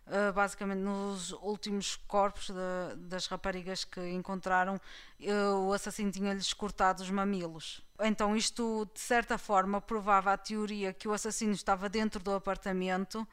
Uh, 0.07 0.31
basicamente, 0.35 0.81
nos 0.81 1.33
últimos 1.33 1.97
corpos 1.97 2.51
da- 2.51 2.95
das 2.95 3.27
raparigas 3.27 3.85
que 3.85 4.07
encontraram, 4.11 4.75
uh, 4.77 5.67
o 5.67 5.73
assassino 5.73 6.11
tinha-lhes 6.11 6.53
cortado 6.53 7.03
os 7.03 7.09
mamilos. 7.09 7.83
Então, 7.99 8.37
isto 8.37 8.87
de 8.93 9.01
certa 9.01 9.39
forma 9.39 9.81
provava 9.81 10.31
a 10.31 10.37
teoria 10.37 10.93
que 10.93 11.09
o 11.09 11.13
assassino 11.15 11.53
estava 11.53 11.89
dentro 11.89 12.23
do 12.23 12.33
apartamento 12.35 13.27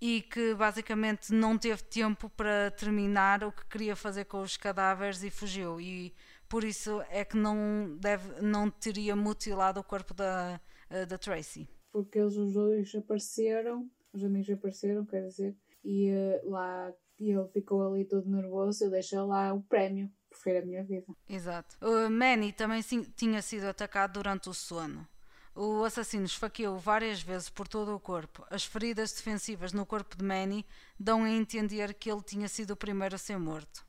e 0.00 0.22
que 0.22 0.54
basicamente 0.54 1.32
não 1.32 1.58
teve 1.58 1.82
tempo 1.82 2.28
para 2.30 2.70
terminar 2.70 3.42
o 3.42 3.50
que 3.50 3.64
queria 3.64 3.96
fazer 3.96 4.26
com 4.26 4.40
os 4.40 4.56
cadáveres 4.56 5.20
e 5.24 5.30
fugiu. 5.30 5.80
E 5.80 6.14
por 6.54 6.62
isso 6.62 7.02
é 7.10 7.24
que 7.24 7.36
não, 7.36 7.96
deve, 7.98 8.40
não 8.40 8.70
teria 8.70 9.16
mutilado 9.16 9.80
o 9.80 9.82
corpo 9.82 10.14
da, 10.14 10.60
uh, 10.88 11.04
da 11.04 11.18
Tracy. 11.18 11.68
Porque 11.90 12.16
eles 12.16 12.36
os 12.36 12.52
dois 12.52 12.94
apareceram, 12.94 13.90
os 14.12 14.22
amigos 14.22 14.48
apareceram, 14.48 15.04
quer 15.04 15.26
dizer, 15.26 15.56
e 15.82 16.10
eh, 16.10 16.40
lá 16.44 16.92
e 17.18 17.32
ele 17.32 17.48
ficou 17.48 17.84
ali 17.84 18.04
todo 18.04 18.30
nervoso. 18.30 18.84
Eu 18.84 18.90
deixei 18.92 19.18
lá 19.18 19.52
o 19.52 19.64
prémio, 19.64 20.08
prefiro 20.30 20.60
a 20.60 20.64
minha 20.64 20.84
vida. 20.84 21.06
Exato. 21.28 21.76
O 21.84 22.08
Manny 22.08 22.52
também 22.52 22.82
tinha 23.16 23.42
sido 23.42 23.64
atacado 23.64 24.12
durante 24.12 24.48
o 24.48 24.54
sono. 24.54 25.04
O 25.56 25.82
assassino 25.82 26.24
esfaqueou 26.24 26.78
várias 26.78 27.20
vezes 27.20 27.50
por 27.50 27.66
todo 27.66 27.96
o 27.96 27.98
corpo. 27.98 28.46
As 28.48 28.64
feridas 28.64 29.12
defensivas 29.12 29.72
no 29.72 29.84
corpo 29.84 30.16
de 30.16 30.24
Manny 30.24 30.64
dão 30.96 31.24
a 31.24 31.30
entender 31.30 31.94
que 31.94 32.08
ele 32.08 32.22
tinha 32.22 32.46
sido 32.46 32.74
o 32.74 32.76
primeiro 32.76 33.16
a 33.16 33.18
ser 33.18 33.40
morto. 33.40 33.83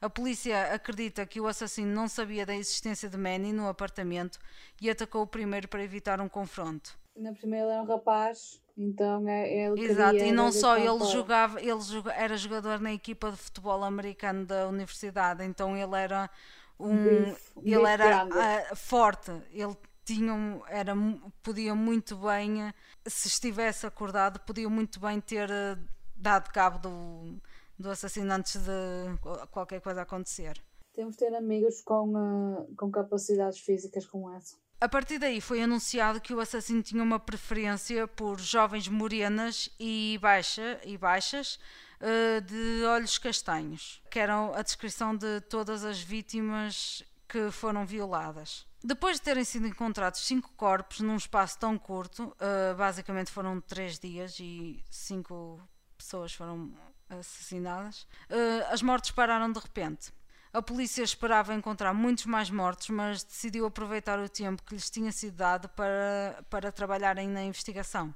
A 0.00 0.08
polícia 0.08 0.72
acredita 0.72 1.26
que 1.26 1.40
o 1.40 1.46
assassino 1.46 1.92
não 1.92 2.06
sabia 2.06 2.46
da 2.46 2.54
existência 2.54 3.08
de 3.08 3.16
Manny 3.16 3.52
no 3.52 3.68
apartamento 3.68 4.38
e 4.80 4.88
atacou 4.88 5.22
o 5.22 5.26
primeiro 5.26 5.66
para 5.68 5.82
evitar 5.82 6.20
um 6.20 6.28
confronto. 6.28 6.96
Na 7.16 7.32
primeira 7.32 7.66
ele 7.66 7.72
era 7.74 7.82
um 7.82 7.86
rapaz, 7.86 8.62
então 8.76 9.28
é 9.28 9.48
é 9.48 9.66
ele 9.66 9.84
Exato, 9.84 10.16
e 10.18 10.30
não 10.30 10.52
só 10.52 10.76
ele 10.78 11.04
jogava, 11.06 11.60
ele 11.60 11.80
era 12.14 12.36
jogador 12.36 12.78
na 12.80 12.92
equipa 12.92 13.32
de 13.32 13.36
futebol 13.36 13.82
americano 13.82 14.46
da 14.46 14.68
universidade, 14.68 15.44
então 15.44 15.76
ele 15.76 15.96
era 15.96 16.30
um, 16.78 17.24
bife, 17.24 17.52
ele 17.56 17.76
bife 17.76 17.86
era 17.86 18.22
ah, 18.22 18.76
forte, 18.76 19.32
ele 19.50 19.76
tinha 20.04 20.32
era 20.68 20.94
podia 21.42 21.74
muito 21.74 22.16
bem, 22.16 22.72
se 23.04 23.26
estivesse 23.26 23.84
acordado, 23.84 24.38
podia 24.40 24.68
muito 24.68 25.00
bem 25.00 25.20
ter 25.20 25.50
eh, 25.50 25.76
dado 26.14 26.50
cabo 26.52 26.78
do, 26.78 27.40
do 27.78 27.90
assassino 27.90 28.32
antes 28.32 28.56
de 28.60 29.18
qual- 29.20 29.46
qualquer 29.48 29.80
coisa 29.80 30.02
acontecer. 30.02 30.60
Temos 30.92 31.16
de 31.16 31.18
ter 31.24 31.34
amigos 31.34 31.80
com, 31.82 32.12
eh, 32.18 32.74
com 32.76 32.90
capacidades 32.90 33.60
físicas 33.60 34.06
como 34.06 34.32
essa. 34.32 34.56
A 34.80 34.88
partir 34.88 35.18
daí 35.18 35.40
foi 35.40 35.62
anunciado 35.62 36.20
que 36.20 36.32
o 36.34 36.40
assassino 36.40 36.82
tinha 36.82 37.02
uma 37.02 37.18
preferência 37.18 38.06
por 38.06 38.38
jovens 38.40 38.86
morenas 38.88 39.70
e, 39.78 40.18
baixa, 40.20 40.80
e 40.84 40.96
baixas 40.96 41.58
eh, 42.00 42.40
de 42.40 42.84
olhos 42.84 43.18
castanhos, 43.18 44.00
que 44.10 44.20
eram 44.20 44.54
a 44.54 44.62
descrição 44.62 45.16
de 45.16 45.40
todas 45.42 45.84
as 45.84 46.00
vítimas 46.00 47.02
que 47.28 47.50
foram 47.50 47.84
violadas. 47.84 48.66
Depois 48.82 49.16
de 49.16 49.22
terem 49.22 49.42
sido 49.44 49.66
encontrados 49.66 50.20
cinco 50.24 50.52
corpos 50.56 51.00
num 51.00 51.16
espaço 51.16 51.58
tão 51.58 51.76
curto, 51.76 52.32
eh, 52.38 52.74
basicamente 52.74 53.32
foram 53.32 53.60
três 53.60 53.98
dias 53.98 54.38
e 54.38 54.80
cinco 54.88 55.60
pessoas 55.96 56.32
foram 56.32 56.72
assassinadas, 57.08 58.06
eh, 58.28 58.66
as 58.70 58.82
mortes 58.82 59.10
pararam 59.10 59.50
de 59.50 59.58
repente. 59.58 60.12
A 60.52 60.62
polícia 60.62 61.02
esperava 61.02 61.54
encontrar 61.54 61.92
muitos 61.92 62.24
mais 62.26 62.50
mortos, 62.50 62.88
mas 62.88 63.22
decidiu 63.22 63.66
aproveitar 63.66 64.18
o 64.18 64.28
tempo 64.28 64.62
que 64.62 64.74
lhes 64.74 64.88
tinha 64.90 65.12
sido 65.12 65.36
dado 65.36 65.68
para, 65.68 66.42
para 66.48 66.72
trabalharem 66.72 67.28
na 67.28 67.42
investigação. 67.42 68.14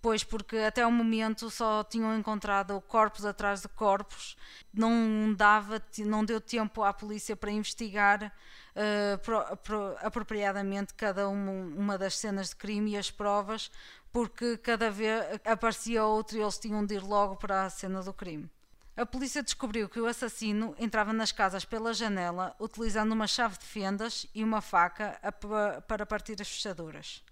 Pois, 0.00 0.22
porque 0.22 0.56
até 0.58 0.86
o 0.86 0.92
momento 0.92 1.50
só 1.50 1.82
tinham 1.82 2.16
encontrado 2.16 2.80
corpos 2.82 3.26
atrás 3.26 3.62
de 3.62 3.68
corpos, 3.68 4.36
não 4.72 5.34
dava, 5.36 5.82
não 6.06 6.24
deu 6.24 6.40
tempo 6.40 6.84
à 6.84 6.92
polícia 6.92 7.34
para 7.34 7.50
investigar 7.50 8.32
eh, 8.76 9.16
pro- 9.16 9.56
pro- 9.56 9.96
apropriadamente 10.00 10.94
cada 10.94 11.28
uma, 11.28 11.50
uma 11.50 11.98
das 11.98 12.16
cenas 12.16 12.50
de 12.50 12.56
crime 12.56 12.92
e 12.92 12.96
as 12.96 13.10
provas, 13.10 13.72
porque 14.12 14.56
cada 14.58 14.90
vez 14.90 15.40
aparecia 15.44 16.04
outro 16.04 16.36
e 16.36 16.40
eles 16.40 16.58
tinham 16.58 16.84
de 16.84 16.94
ir 16.94 17.02
logo 17.02 17.36
para 17.36 17.64
a 17.64 17.70
cena 17.70 18.02
do 18.02 18.12
crime. 18.12 18.50
A 18.96 19.06
polícia 19.06 19.42
descobriu 19.42 19.88
que 19.88 20.00
o 20.00 20.06
assassino 20.06 20.74
entrava 20.76 21.12
nas 21.12 21.30
casas 21.30 21.64
pela 21.64 21.94
janela 21.94 22.54
utilizando 22.58 23.12
uma 23.12 23.28
chave 23.28 23.56
de 23.56 23.64
fendas 23.64 24.26
e 24.34 24.42
uma 24.42 24.60
faca 24.60 25.20
para 25.86 26.04
partir 26.04 26.40
as 26.42 26.48
fechaduras. 26.48 27.22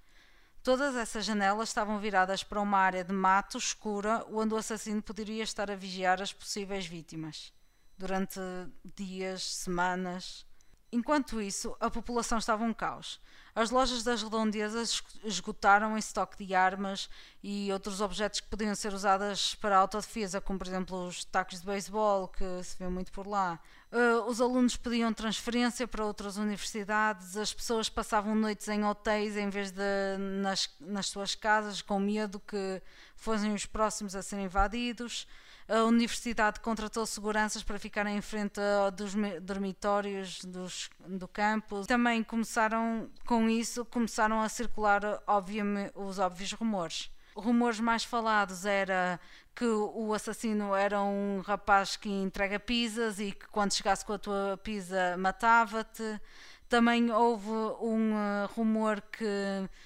Todas 0.62 0.94
essas 0.94 1.24
janelas 1.24 1.68
estavam 1.68 1.98
viradas 1.98 2.44
para 2.44 2.60
uma 2.60 2.78
área 2.78 3.02
de 3.02 3.12
mato 3.12 3.58
escura 3.58 4.24
onde 4.30 4.54
o 4.54 4.56
assassino 4.56 5.02
poderia 5.02 5.42
estar 5.42 5.70
a 5.70 5.76
vigiar 5.76 6.22
as 6.22 6.32
possíveis 6.32 6.86
vítimas 6.86 7.52
durante 7.98 8.38
dias, 8.84 9.42
semanas. 9.42 10.46
Enquanto 10.92 11.40
isso, 11.40 11.76
a 11.80 11.90
população 11.90 12.38
estava 12.38 12.62
um 12.62 12.72
caos. 12.72 13.20
As 13.58 13.70
lojas 13.70 14.02
das 14.02 14.22
redondezas 14.22 14.90
es- 14.90 15.02
esgotaram 15.24 15.96
em 15.96 15.98
estoque 15.98 16.44
de 16.44 16.54
armas 16.54 17.08
e 17.42 17.72
outros 17.72 18.02
objetos 18.02 18.38
que 18.40 18.48
podiam 18.48 18.74
ser 18.74 18.92
usados 18.92 19.54
para 19.54 19.78
autodefesa, 19.78 20.42
como 20.42 20.58
por 20.58 20.66
exemplo 20.66 21.06
os 21.06 21.24
tacos 21.24 21.60
de 21.60 21.66
beisebol, 21.66 22.28
que 22.28 22.44
se 22.62 22.76
vê 22.78 22.86
muito 22.86 23.10
por 23.10 23.26
lá. 23.26 23.58
Uh, 23.90 24.28
os 24.28 24.42
alunos 24.42 24.76
pediam 24.76 25.10
transferência 25.10 25.88
para 25.88 26.04
outras 26.04 26.36
universidades, 26.36 27.34
as 27.34 27.54
pessoas 27.54 27.88
passavam 27.88 28.34
noites 28.34 28.68
em 28.68 28.84
hotéis 28.84 29.38
em 29.38 29.48
vez 29.48 29.70
de 29.70 30.18
nas, 30.42 30.68
nas 30.78 31.06
suas 31.06 31.34
casas, 31.34 31.80
com 31.80 31.98
medo 31.98 32.38
que 32.38 32.82
fossem 33.14 33.54
os 33.54 33.64
próximos 33.64 34.14
a 34.14 34.22
serem 34.22 34.44
invadidos. 34.44 35.26
A 35.68 35.82
universidade 35.84 36.60
contratou 36.60 37.04
seguranças 37.06 37.62
para 37.64 37.78
ficarem 37.78 38.16
em 38.16 38.20
frente 38.20 38.60
a- 38.60 38.90
dos 38.90 39.14
dormitórios 39.42 40.44
dos, 40.44 40.88
do 41.06 41.26
campus. 41.26 41.86
Também 41.86 42.22
começaram, 42.22 43.10
com 43.26 43.48
isso, 43.48 43.84
começaram 43.84 44.40
a 44.40 44.48
circular 44.48 45.02
obviamente, 45.26 45.92
os 45.94 46.18
óbvios 46.18 46.52
rumores. 46.52 47.10
Rumores 47.34 47.80
mais 47.80 48.04
falados 48.04 48.64
era 48.64 49.20
que 49.54 49.64
o 49.66 50.14
assassino 50.14 50.74
era 50.74 51.02
um 51.02 51.40
rapaz 51.40 51.96
que 51.96 52.08
entrega 52.08 52.58
pizzas 52.60 53.18
e 53.18 53.32
que 53.32 53.46
quando 53.48 53.74
chegasse 53.74 54.04
com 54.04 54.12
a 54.14 54.18
tua 54.18 54.58
pizza 54.62 55.16
matava-te. 55.18 56.20
Também 56.68 57.12
houve 57.12 57.48
um 57.80 58.12
uh, 58.12 58.46
rumor 58.56 59.00
que 59.00 59.24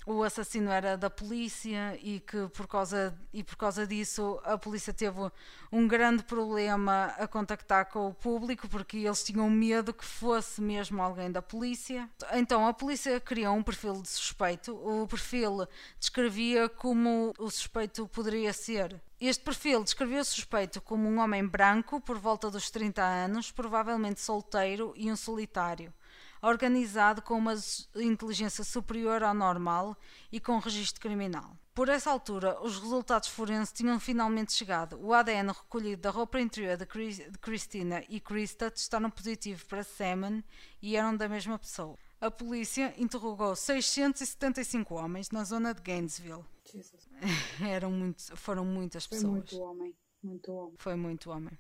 o 0.07 0.23
assassino 0.23 0.71
era 0.71 0.97
da 0.97 1.11
polícia 1.11 1.99
e 2.01 2.21
que 2.21 2.49
por 2.49 2.67
causa, 2.67 3.15
e 3.35 3.45
por 3.45 3.57
causa 3.57 3.87
disso 3.87 4.41
a 4.45 4.57
polícia 4.57 4.93
teve 4.93 5.31
um 5.71 5.87
grande 5.87 6.23
problema 6.23 7.15
a 7.19 7.29
contactar 7.29 7.87
com 7.87 8.09
o 8.09 8.15
público 8.15 8.67
porque 8.67 8.97
eles 8.97 9.23
tinham 9.23 9.51
medo 9.51 9.93
que 9.93 10.05
fosse 10.05 10.63
mesmo 10.63 11.03
alguém 11.03 11.31
da 11.31 11.43
polícia. 11.43 12.09
Então 12.33 12.67
a 12.67 12.73
polícia 12.73 13.21
criou 13.21 13.55
um 13.55 13.63
perfil 13.63 14.01
de 14.01 14.09
suspeito. 14.09 14.75
O 14.75 15.07
perfil 15.07 15.69
descrevia 15.99 16.67
como 16.67 17.35
o 17.39 17.51
suspeito 17.51 18.09
poderia 18.09 18.53
ser 18.55 18.99
este 19.21 19.45
perfil 19.45 19.85
descreveu 19.85 20.23
o 20.23 20.25
suspeito 20.25 20.81
como 20.81 21.07
um 21.07 21.19
homem 21.19 21.47
branco, 21.47 22.01
por 22.01 22.17
volta 22.17 22.51
dos 22.51 22.71
30 22.71 23.03
anos, 23.03 23.53
provavelmente 23.53 24.19
solteiro 24.19 24.95
e 24.97 25.13
um 25.13 25.17
solitário 25.17 25.93
organizado 26.43 27.23
com 27.23 27.35
uma 27.35 27.55
inteligência 27.97 28.65
superior 28.65 29.23
ao 29.23 29.35
normal 29.35 29.97
e 30.31 30.41
com 30.41 30.59
registro 30.59 31.01
criminal. 31.01 31.57
Por 31.75 31.89
essa 31.89 32.11
altura, 32.11 32.61
os 32.63 32.79
resultados 32.79 33.29
forenses 33.29 33.73
tinham 33.73 33.99
finalmente 33.99 34.53
chegado. 34.53 34.99
O 35.01 35.15
ADN 35.15 35.49
recolhido 35.49 36.03
da 36.03 36.11
roupa 36.11 36.41
interior 36.41 36.77
de, 36.77 36.87
Christina 37.41 38.05
e 38.09 38.21
Krista 38.21 38.71
testaram 38.71 39.11
positivo 39.11 39.65
para 39.67 39.83
semen 39.83 40.45
e 40.83 40.97
eram 40.97 41.17
da 41.17 41.29
mesma 41.29 41.59
pessoa. 41.59 41.97
A 42.21 42.31
polícia 42.31 42.93
interrogou 42.99 43.57
675 43.57 44.95
homens 44.95 45.31
na 45.31 45.43
zona 45.43 45.73
de 45.73 45.81
Gainesville. 45.81 46.45
Eram 47.67 47.91
muito, 47.91 48.37
foram 48.37 48.65
muitas 48.65 49.07
Foi 49.07 49.17
pessoas. 49.17 49.49
Foi 49.49 49.59
muito 49.59 49.63
homem. 49.63 49.97
Muito 50.23 50.53
homem. 50.53 50.75
Foi 50.77 50.95
muito 50.97 51.31
homem. 51.31 51.59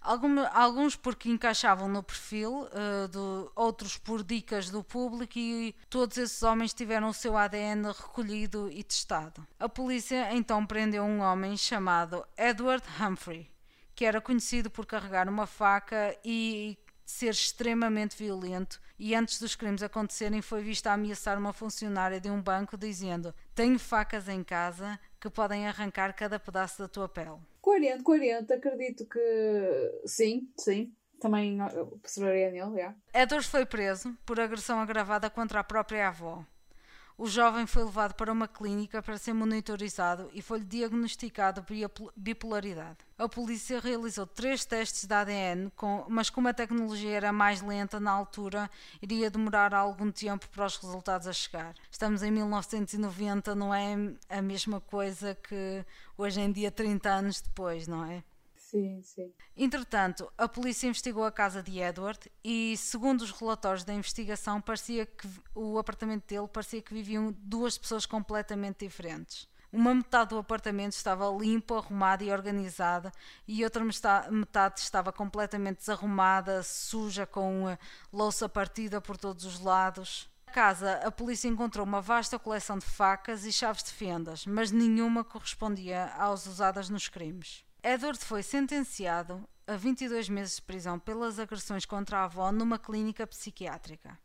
Alguns 0.00 0.94
porque 0.94 1.28
encaixavam 1.28 1.88
no 1.88 2.02
perfil, 2.02 2.66
uh, 2.66 3.08
do, 3.08 3.50
outros 3.54 3.98
por 3.98 4.22
dicas 4.22 4.70
do 4.70 4.82
público 4.82 5.38
e 5.38 5.74
todos 5.90 6.16
esses 6.16 6.42
homens 6.42 6.72
tiveram 6.72 7.08
o 7.08 7.14
seu 7.14 7.36
ADN 7.36 7.88
recolhido 7.88 8.70
e 8.70 8.82
testado. 8.84 9.46
A 9.58 9.68
polícia 9.68 10.32
então 10.32 10.64
prendeu 10.64 11.02
um 11.02 11.20
homem 11.20 11.56
chamado 11.56 12.24
Edward 12.36 12.84
Humphrey, 13.00 13.50
que 13.94 14.04
era 14.04 14.20
conhecido 14.20 14.70
por 14.70 14.86
carregar 14.86 15.28
uma 15.28 15.46
faca 15.46 16.16
e 16.24 16.78
ser 17.04 17.30
extremamente 17.30 18.16
violento 18.16 18.80
e 18.98 19.14
antes 19.14 19.40
dos 19.40 19.56
crimes 19.56 19.82
acontecerem 19.82 20.42
foi 20.42 20.62
visto 20.62 20.88
a 20.88 20.92
ameaçar 20.92 21.38
uma 21.38 21.54
funcionária 21.54 22.20
de 22.20 22.28
um 22.28 22.40
banco 22.42 22.76
dizendo 22.76 23.34
tenho 23.54 23.78
facas 23.78 24.28
em 24.28 24.44
casa 24.44 25.00
que 25.18 25.30
podem 25.30 25.66
arrancar 25.66 26.12
cada 26.12 26.38
pedaço 26.38 26.78
da 26.78 26.86
tua 26.86 27.08
pele. 27.08 27.38
Coerente, 27.68 28.02
coerente, 28.02 28.54
acredito 28.54 29.04
que 29.04 30.00
sim, 30.06 30.50
sim. 30.56 30.90
Também 31.20 31.60
observaria 31.60 32.50
nele, 32.50 32.76
yeah. 32.76 32.96
Edward 33.12 33.46
foi 33.46 33.66
preso 33.66 34.16
por 34.24 34.40
agressão 34.40 34.80
agravada 34.80 35.28
contra 35.28 35.60
a 35.60 35.64
própria 35.64 36.08
avó. 36.08 36.42
O 37.20 37.26
jovem 37.26 37.66
foi 37.66 37.82
levado 37.82 38.14
para 38.14 38.32
uma 38.32 38.46
clínica 38.46 39.02
para 39.02 39.18
ser 39.18 39.32
monitorizado 39.32 40.30
e 40.32 40.40
foi-lhe 40.40 40.64
diagnosticado 40.64 41.66
bipolaridade. 42.16 42.98
A 43.18 43.28
polícia 43.28 43.80
realizou 43.80 44.24
três 44.24 44.64
testes 44.64 45.04
de 45.04 45.12
ADN, 45.12 45.72
mas 46.08 46.30
como 46.30 46.46
a 46.46 46.54
tecnologia 46.54 47.16
era 47.16 47.32
mais 47.32 47.60
lenta 47.60 47.98
na 47.98 48.12
altura, 48.12 48.70
iria 49.02 49.28
demorar 49.28 49.74
algum 49.74 50.12
tempo 50.12 50.48
para 50.48 50.66
os 50.66 50.76
resultados 50.76 51.26
a 51.26 51.32
chegar. 51.32 51.74
Estamos 51.90 52.22
em 52.22 52.30
1990, 52.30 53.52
não 53.52 53.74
é 53.74 53.96
a 54.28 54.40
mesma 54.40 54.80
coisa 54.80 55.34
que 55.34 55.84
hoje 56.16 56.40
em 56.40 56.52
dia, 56.52 56.70
30 56.70 57.08
anos 57.08 57.40
depois, 57.40 57.88
não 57.88 58.04
é? 58.04 58.22
Sim, 58.70 59.00
sim. 59.02 59.32
Entretanto, 59.56 60.30
a 60.36 60.46
polícia 60.46 60.86
investigou 60.86 61.24
a 61.24 61.32
casa 61.32 61.62
de 61.62 61.80
Edward 61.80 62.30
e, 62.44 62.76
segundo 62.76 63.22
os 63.22 63.30
relatórios 63.30 63.82
da 63.82 63.94
investigação, 63.94 64.60
parecia 64.60 65.06
que 65.06 65.26
o 65.54 65.78
apartamento 65.78 66.26
dele 66.26 66.46
parecia 66.46 66.82
que 66.82 66.92
viviam 66.92 67.34
duas 67.38 67.78
pessoas 67.78 68.04
completamente 68.04 68.84
diferentes. 68.84 69.48
Uma 69.72 69.94
metade 69.94 70.30
do 70.30 70.38
apartamento 70.38 70.92
estava 70.92 71.30
limpo, 71.30 71.76
arrumado 71.76 72.22
e 72.22 72.30
organizado, 72.30 73.10
e 73.46 73.64
outra 73.64 73.82
metade 74.30 74.80
estava 74.80 75.12
completamente 75.12 75.78
desarrumada, 75.78 76.62
suja, 76.62 77.24
com 77.24 77.74
louça 78.12 78.50
partida 78.50 79.00
por 79.00 79.16
todos 79.16 79.46
os 79.46 79.60
lados. 79.60 80.28
Na 80.46 80.52
casa, 80.52 81.00
a 81.04 81.10
polícia 81.10 81.48
encontrou 81.48 81.86
uma 81.86 82.02
vasta 82.02 82.38
coleção 82.38 82.78
de 82.78 82.84
facas 82.84 83.46
e 83.46 83.52
chaves 83.52 83.82
de 83.82 83.92
fendas, 83.92 84.44
mas 84.44 84.70
nenhuma 84.70 85.24
correspondia 85.24 86.04
às 86.18 86.46
usadas 86.46 86.90
nos 86.90 87.08
crimes. 87.08 87.66
Edward 87.82 88.18
foi 88.24 88.42
sentenciado 88.42 89.48
a 89.66 89.76
22 89.76 90.28
meses 90.28 90.56
de 90.56 90.62
prisão 90.62 90.98
pelas 90.98 91.38
agressões 91.38 91.84
contra 91.84 92.18
a 92.18 92.24
avó 92.24 92.50
numa 92.50 92.78
clínica 92.78 93.26
psiquiátrica. 93.26 94.18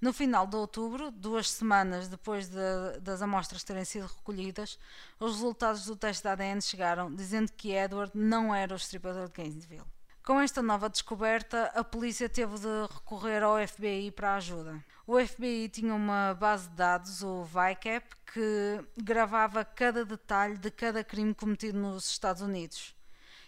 No 0.00 0.12
final 0.12 0.46
de 0.46 0.56
outubro, 0.56 1.10
duas 1.10 1.50
semanas 1.50 2.08
depois 2.08 2.48
de, 2.48 3.00
das 3.00 3.22
amostras 3.22 3.64
terem 3.64 3.84
sido 3.84 4.06
recolhidas, 4.06 4.78
os 5.18 5.34
resultados 5.34 5.84
do 5.86 5.96
teste 5.96 6.22
de 6.22 6.28
ADN 6.28 6.60
chegaram, 6.60 7.14
dizendo 7.14 7.52
que 7.52 7.72
Edward 7.72 8.12
não 8.14 8.54
era 8.54 8.74
o 8.74 8.76
estripador 8.76 9.26
de 9.26 9.32
Gainesville. 9.32 9.95
Com 10.26 10.40
esta 10.40 10.60
nova 10.60 10.88
descoberta, 10.88 11.70
a 11.72 11.84
polícia 11.84 12.28
teve 12.28 12.58
de 12.58 12.92
recorrer 12.92 13.44
ao 13.44 13.64
FBI 13.64 14.10
para 14.10 14.34
ajuda. 14.34 14.84
O 15.06 15.24
FBI 15.24 15.68
tinha 15.68 15.94
uma 15.94 16.34
base 16.34 16.68
de 16.68 16.74
dados, 16.74 17.22
o 17.22 17.44
VICAP, 17.44 18.04
que 18.32 18.84
gravava 19.00 19.64
cada 19.64 20.04
detalhe 20.04 20.58
de 20.58 20.68
cada 20.68 21.04
crime 21.04 21.32
cometido 21.32 21.78
nos 21.78 22.10
Estados 22.10 22.42
Unidos. 22.42 22.92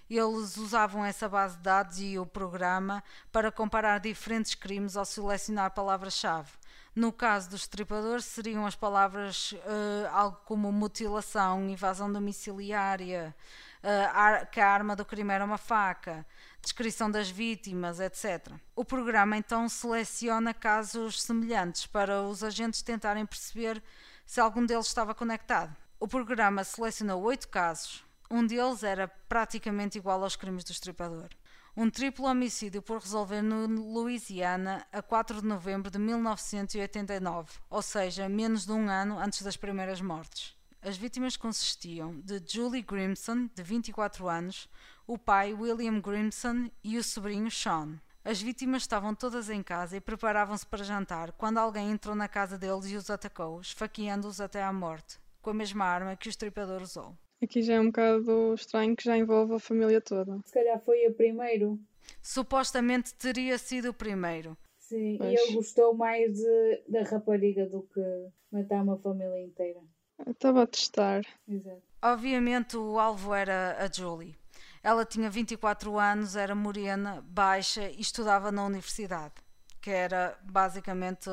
Eles 0.09 0.57
usavam 0.57 1.05
essa 1.05 1.29
base 1.29 1.57
de 1.57 1.65
dados 1.65 2.01
e 2.01 2.17
o 2.17 2.25
programa 2.25 3.03
para 3.33 3.51
comparar 3.51 3.99
diferentes 3.99 4.55
crimes 4.55 4.97
ao 4.97 5.05
selecionar 5.05 5.73
palavras-chave. 5.73 6.53
No 6.95 7.13
caso 7.13 7.51
do 7.51 7.57
estripador, 7.57 8.23
seriam 8.23 8.65
as 8.65 8.77
palavras 8.77 9.51
uh, 9.53 10.09
algo 10.13 10.39
como 10.45 10.71
mutilação, 10.71 11.69
invasão 11.69 12.11
domiciliária, 12.13 13.35
uh, 13.83 14.47
que 14.51 14.61
a 14.61 14.69
arma 14.69 14.97
do 14.97 15.05
crime 15.05 15.33
era 15.33 15.45
uma 15.45 15.59
faca, 15.59 16.25
descrição 16.69 17.11
das 17.11 17.31
vítimas, 17.31 17.99
etc. 17.99 18.53
O 18.77 18.85
programa 18.85 19.37
então 19.37 19.69
seleciona 19.69 20.53
casos 20.53 21.23
semelhantes 21.23 21.87
para 21.87 22.23
os 22.23 22.45
agentes 22.45 22.83
tentarem 22.83 23.25
perceber 23.25 23.83
se 24.27 24.39
algum 24.39 24.65
deles 24.65 24.87
estava 24.87 25.15
conectado. 25.15 25.75
O 25.99 26.07
programa 26.07 26.63
selecionou 26.63 27.23
oito 27.23 27.49
casos. 27.49 28.05
Um 28.31 28.47
deles 28.47 28.83
era 28.83 29.09
praticamente 29.09 29.97
igual 29.97 30.23
aos 30.23 30.37
crimes 30.37 30.63
do 30.63 30.71
estripador. 30.71 31.31
Um 31.75 31.89
triplo 31.89 32.27
homicídio 32.27 32.83
por 32.83 33.01
resolver 33.01 33.41
no 33.41 33.67
Louisiana 33.67 34.87
a 34.93 35.01
4 35.01 35.41
de 35.41 35.47
novembro 35.47 35.91
de 35.91 35.99
1989, 35.99 37.51
ou 37.71 37.81
seja, 37.81 38.29
menos 38.29 38.67
de 38.67 38.73
um 38.73 38.91
ano 38.91 39.19
antes 39.19 39.41
das 39.41 39.57
primeiras 39.57 40.03
mortes. 40.03 40.58
As 40.81 40.97
vítimas 40.97 41.37
consistiam 41.37 42.21
de 42.21 42.41
Julie 42.47 42.83
Grimson, 42.83 43.49
de 43.53 43.63
24 43.63 44.29
anos, 44.29 44.69
o 45.07 45.19
pai 45.19 45.53
William 45.53 46.01
Grimson 46.01 46.71
e 46.85 46.97
o 46.97 47.03
sobrinho 47.03 47.51
Sean. 47.51 48.01
As 48.25 48.41
vítimas 48.41 48.83
estavam 48.83 49.15
todas 49.15 49.51
em 49.51 49.63
casa 49.63 49.97
e 49.97 50.01
preparavam-se 50.01 50.65
para 50.65 50.85
jantar 50.85 51.33
quando 51.33 51.59
alguém 51.59 51.91
entrou 51.91 52.15
na 52.15 52.29
casa 52.29 52.57
deles 52.57 52.87
e 52.87 52.97
os 52.97 53.11
atacou, 53.11 53.61
esfaqueando-os 53.61 54.41
até 54.41 54.63
à 54.63 54.73
morte, 54.73 55.19
com 55.43 55.51
a 55.51 55.55
mesma 55.55 55.85
arma 55.85 56.17
que 56.17 56.29
o 56.29 56.31
estripador 56.31 56.81
usou. 56.81 57.17
Aqui 57.43 57.61
já 57.63 57.75
é 57.75 57.81
um 57.81 57.87
bocado 57.87 58.55
estranho 58.55 58.95
que 58.95 59.05
já 59.05 59.17
envolve 59.17 59.55
a 59.55 59.59
família 59.59 60.01
toda. 60.01 60.41
Se 60.45 60.53
calhar 60.53 60.81
foi 60.81 61.07
o 61.09 61.15
primeiro. 61.15 61.79
Supostamente 62.23 63.15
teria 63.15 63.59
sido 63.59 63.91
o 63.91 63.95
primeiro. 63.95 64.57
Sim, 64.79 65.17
Mas... 65.19 65.33
e 65.33 65.35
ele 65.35 65.55
gostou 65.55 65.93
mais 65.95 66.35
de, 66.35 66.83
da 66.89 67.03
rapariga 67.03 67.67
do 67.67 67.83
que 67.83 68.29
matar 68.53 68.83
uma 68.83 68.97
família 68.97 69.43
inteira. 69.43 69.81
Eu 70.25 70.33
estava 70.33 70.63
a 70.63 70.67
testar. 70.67 71.23
Exato. 71.49 71.83
Obviamente 72.03 72.77
o 72.77 72.99
alvo 72.99 73.35
era 73.35 73.77
a 73.79 73.91
Julie. 73.93 74.37
Ela 74.83 75.05
tinha 75.05 75.29
24 75.29 75.99
anos, 75.99 76.37
era 76.37 76.55
morena, 76.55 77.25
baixa 77.27 77.91
e 77.91 78.01
estudava 78.01 78.53
na 78.53 78.65
universidade, 78.65 79.35
que 79.81 79.91
era 79.91 80.39
basicamente 80.43 81.29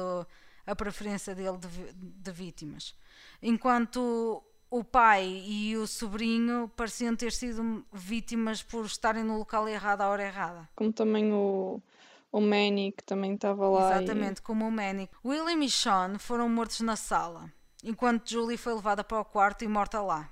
a 0.66 0.76
preferência 0.76 1.36
dele 1.36 1.58
de, 1.58 1.94
de 1.94 2.32
vítimas. 2.32 2.96
Enquanto 3.42 4.44
o 4.70 4.84
pai 4.84 5.44
e 5.46 5.78
o 5.78 5.86
sobrinho 5.86 6.70
pareciam 6.76 7.16
ter 7.16 7.32
sido 7.32 7.86
vítimas 7.94 8.64
por 8.64 8.86
estarem 8.86 9.24
no 9.24 9.38
local 9.38 9.68
errado 9.68 10.02
à 10.02 10.10
hora 10.10 10.24
errada. 10.24 10.68
Como 10.76 10.92
também 10.92 11.32
o, 11.32 11.82
o 12.32 12.42
Manny, 12.42 12.92
que 12.92 13.04
também 13.04 13.36
estava 13.36 13.70
lá. 13.70 13.96
Exatamente, 13.96 14.40
e... 14.40 14.42
como 14.42 14.68
o 14.68 14.72
Manny. 14.72 15.10
William 15.24 15.64
e 15.64 15.70
Sean 15.70 16.18
foram 16.18 16.50
mortos 16.50 16.82
na 16.82 16.96
sala, 16.96 17.52
enquanto 17.86 18.30
Julie 18.30 18.58
foi 18.58 18.74
levada 18.74 19.04
para 19.04 19.20
o 19.20 19.26
quarto 19.26 19.64
e 19.64 19.68
morta 19.68 20.02
lá. 20.02 20.28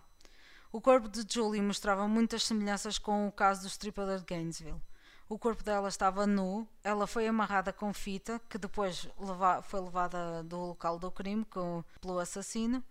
O 0.72 0.82
corpo 0.82 1.08
de 1.08 1.24
Julie 1.32 1.62
mostrava 1.62 2.08
muitas 2.08 2.44
semelhanças 2.44 2.98
com 2.98 3.28
o 3.28 3.32
caso 3.32 3.62
do 3.62 3.68
estripador 3.68 4.18
de 4.18 4.26
Gainesville. 4.26 4.82
O 5.30 5.38
corpo 5.38 5.63
dela 5.63 5.88
estava 5.88 6.26
nu, 6.26 6.68
ela 6.84 7.06
foi 7.06 7.28
amarrada 7.28 7.72
com 7.72 7.94
fita, 7.94 8.42
que 8.50 8.58
depois 8.58 9.08
leva, 9.20 9.62
foi 9.62 9.82
levada 9.82 10.44
do 10.44 10.58
local 10.58 10.98
do 10.98 11.12
crime 11.12 11.46
com, 11.46 11.84
pelo 12.02 12.18
assassino. 12.18 12.84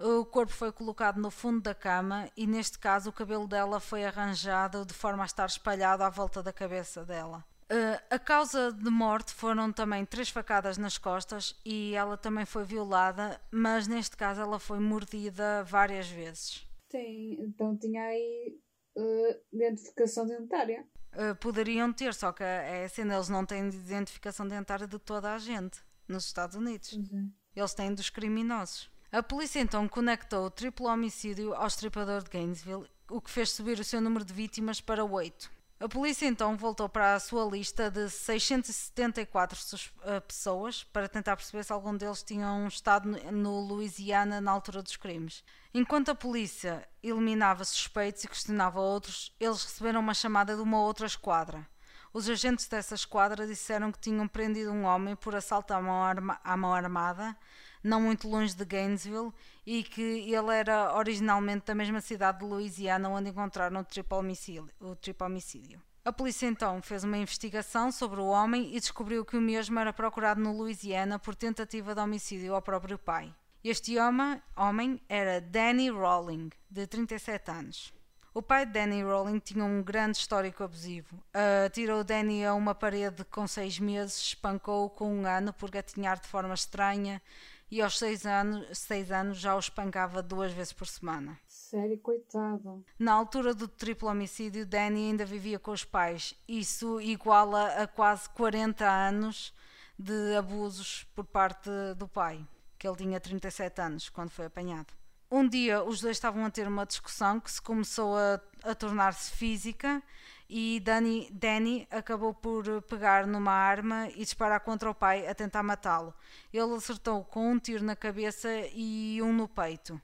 O 0.00 0.24
corpo 0.24 0.52
foi 0.52 0.72
colocado 0.72 1.20
no 1.20 1.30
fundo 1.30 1.60
da 1.60 1.74
cama 1.74 2.30
e, 2.36 2.46
neste 2.46 2.78
caso, 2.78 3.10
o 3.10 3.12
cabelo 3.12 3.46
dela 3.46 3.78
foi 3.78 4.04
arranjado 4.04 4.86
de 4.86 4.94
forma 4.94 5.22
a 5.22 5.26
estar 5.26 5.46
espalhado 5.46 6.02
à 6.02 6.08
volta 6.08 6.42
da 6.42 6.52
cabeça 6.52 7.04
dela. 7.04 7.44
Uh, 7.70 8.00
a 8.08 8.18
causa 8.18 8.72
de 8.72 8.88
morte 8.88 9.32
foram 9.34 9.70
também 9.70 10.02
três 10.06 10.30
facadas 10.30 10.78
nas 10.78 10.96
costas 10.96 11.54
e 11.66 11.94
ela 11.94 12.16
também 12.16 12.46
foi 12.46 12.64
violada, 12.64 13.38
mas 13.50 13.86
neste 13.86 14.16
caso 14.16 14.40
ela 14.40 14.58
foi 14.58 14.78
mordida 14.78 15.62
várias 15.64 16.08
vezes. 16.08 16.66
Tem, 16.88 17.34
então 17.42 17.76
tinha 17.76 18.02
aí 18.02 18.58
uh, 18.96 19.40
identificação 19.52 20.26
dentária. 20.26 20.82
Uh, 21.12 21.34
poderiam 21.36 21.92
ter, 21.92 22.14
só 22.14 22.32
que 22.32 22.42
é 22.42 22.84
assim, 22.84 23.02
eles 23.02 23.28
não 23.28 23.44
têm 23.44 23.68
identificação 23.68 24.48
dentária 24.48 24.86
de 24.86 24.98
toda 24.98 25.34
a 25.34 25.38
gente 25.38 25.78
nos 26.08 26.24
Estados 26.24 26.56
Unidos. 26.56 26.92
Uhum. 26.92 27.30
Eles 27.54 27.74
têm 27.74 27.92
dos 27.92 28.08
criminosos. 28.08 28.90
A 29.12 29.22
polícia 29.22 29.60
então 29.60 29.86
conectou 29.86 30.46
o 30.46 30.50
triplo 30.50 30.86
homicídio 30.86 31.54
ao 31.54 31.66
estripador 31.66 32.22
de 32.22 32.30
Gainesville, 32.30 32.86
o 33.10 33.20
que 33.20 33.30
fez 33.30 33.50
subir 33.50 33.78
o 33.78 33.84
seu 33.84 34.00
número 34.00 34.24
de 34.24 34.32
vítimas 34.32 34.80
para 34.80 35.04
oito. 35.04 35.50
A 35.80 35.88
polícia 35.88 36.26
então 36.26 36.56
voltou 36.56 36.88
para 36.88 37.14
a 37.14 37.20
sua 37.20 37.44
lista 37.44 37.88
de 37.88 38.10
674 38.10 39.58
eh, 40.02 40.18
pessoas 40.18 40.82
para 40.82 41.08
tentar 41.08 41.36
perceber 41.36 41.62
se 41.62 41.72
algum 41.72 41.96
deles 41.96 42.20
tinham 42.24 42.66
estado 42.66 43.08
no 43.30 43.60
Louisiana 43.60 44.40
na 44.40 44.50
altura 44.50 44.82
dos 44.82 44.96
crimes. 44.96 45.44
Enquanto 45.72 46.10
a 46.10 46.16
polícia 46.16 46.88
eliminava 47.00 47.64
suspeitos 47.64 48.24
e 48.24 48.28
questionava 48.28 48.80
outros, 48.80 49.32
eles 49.38 49.62
receberam 49.62 50.00
uma 50.00 50.14
chamada 50.14 50.56
de 50.56 50.62
uma 50.62 50.80
outra 50.80 51.06
esquadra. 51.06 51.64
Os 52.12 52.28
agentes 52.28 52.66
dessa 52.66 52.96
esquadra 52.96 53.46
disseram 53.46 53.92
que 53.92 54.00
tinham 54.00 54.26
prendido 54.26 54.72
um 54.72 54.84
homem 54.84 55.14
por 55.14 55.36
assalto 55.36 55.72
à 55.74 55.80
mão, 55.80 56.02
arma 56.02 56.40
à 56.42 56.56
mão 56.56 56.74
armada, 56.74 57.36
não 57.82 58.00
muito 58.00 58.28
longe 58.28 58.54
de 58.54 58.64
Gainesville, 58.64 59.32
e 59.66 59.82
que 59.82 60.02
ele 60.02 60.54
era 60.54 60.94
originalmente 60.96 61.66
da 61.66 61.74
mesma 61.74 62.00
cidade 62.00 62.38
de 62.38 62.44
Louisiana 62.44 63.08
onde 63.08 63.30
encontraram 63.30 63.80
o 63.80 63.84
triplo 63.84 64.18
homicídio. 64.18 64.68
O 64.80 64.96
homicídio. 65.24 65.82
A 66.04 66.12
polícia 66.12 66.46
então 66.46 66.80
fez 66.80 67.04
uma 67.04 67.18
investigação 67.18 67.92
sobre 67.92 68.18
o 68.18 68.28
homem 68.28 68.74
e 68.74 68.80
descobriu 68.80 69.26
que 69.26 69.36
o 69.36 69.40
mesmo 69.42 69.78
era 69.78 69.92
procurado 69.92 70.40
no 70.40 70.56
Louisiana 70.56 71.18
por 71.18 71.34
tentativa 71.34 71.94
de 71.94 72.00
homicídio 72.00 72.54
ao 72.54 72.62
próprio 72.62 72.98
pai. 72.98 73.34
Este 73.62 73.98
homem, 73.98 74.40
homem 74.56 75.00
era 75.06 75.40
Danny 75.40 75.90
Rowling, 75.90 76.48
de 76.70 76.86
37 76.86 77.50
anos. 77.50 77.92
O 78.32 78.40
pai 78.40 78.64
de 78.64 78.72
Danny 78.72 79.02
Rowling 79.02 79.38
tinha 79.40 79.64
um 79.64 79.82
grande 79.82 80.16
histórico 80.16 80.62
abusivo. 80.62 81.16
Uh, 81.16 81.68
tirou 81.72 82.04
Danny 82.04 82.46
a 82.46 82.54
uma 82.54 82.74
parede 82.74 83.24
com 83.24 83.46
seis 83.46 83.78
meses, 83.78 84.16
espancou-o 84.18 84.88
com 84.88 85.12
um 85.12 85.26
ano 85.26 85.52
por 85.52 85.70
gatinhar 85.70 86.20
de 86.20 86.28
forma 86.28 86.54
estranha 86.54 87.20
e 87.70 87.82
aos 87.82 87.98
seis 87.98 88.24
anos, 88.24 88.78
seis 88.78 89.10
anos 89.10 89.38
já 89.38 89.54
o 89.54 89.58
espancava 89.58 90.22
duas 90.22 90.52
vezes 90.52 90.72
por 90.72 90.86
semana. 90.86 91.38
Sério, 91.46 91.98
coitado. 91.98 92.84
Na 92.98 93.12
altura 93.12 93.54
do 93.54 93.68
triplo 93.68 94.08
homicídio, 94.08 94.66
Danny 94.66 95.08
ainda 95.08 95.24
vivia 95.24 95.58
com 95.58 95.70
os 95.70 95.84
pais. 95.84 96.34
Isso 96.48 97.00
iguala 97.00 97.82
a 97.82 97.86
quase 97.86 98.28
40 98.30 98.88
anos 98.88 99.52
de 99.98 100.36
abusos 100.36 101.04
por 101.14 101.24
parte 101.24 101.68
do 101.96 102.08
pai, 102.08 102.46
que 102.78 102.88
ele 102.88 102.96
tinha 102.96 103.20
37 103.20 103.80
anos 103.80 104.08
quando 104.08 104.30
foi 104.30 104.46
apanhado. 104.46 104.94
Um 105.30 105.46
dia 105.46 105.84
os 105.84 106.00
dois 106.00 106.16
estavam 106.16 106.44
a 106.46 106.50
ter 106.50 106.66
uma 106.66 106.86
discussão 106.86 107.38
que 107.38 107.50
se 107.50 107.60
começou 107.60 108.16
a, 108.16 108.40
a 108.62 108.74
tornar-se 108.74 109.30
física 109.32 110.02
e 110.48 110.80
Danny, 110.80 111.28
Danny 111.30 111.86
acabou 111.90 112.32
por 112.32 112.80
pegar 112.82 113.26
numa 113.26 113.52
arma 113.52 114.08
e 114.10 114.20
disparar 114.20 114.60
contra 114.60 114.90
o 114.90 114.94
pai 114.94 115.26
a 115.26 115.34
tentar 115.34 115.62
matá-lo. 115.62 116.14
Ele 116.52 116.74
acertou 116.74 117.22
com 117.24 117.50
um 117.50 117.58
tiro 117.58 117.84
na 117.84 117.94
cabeça 117.94 118.48
e 118.72 119.20
um 119.22 119.32
no 119.32 119.46
peito. 119.46 120.00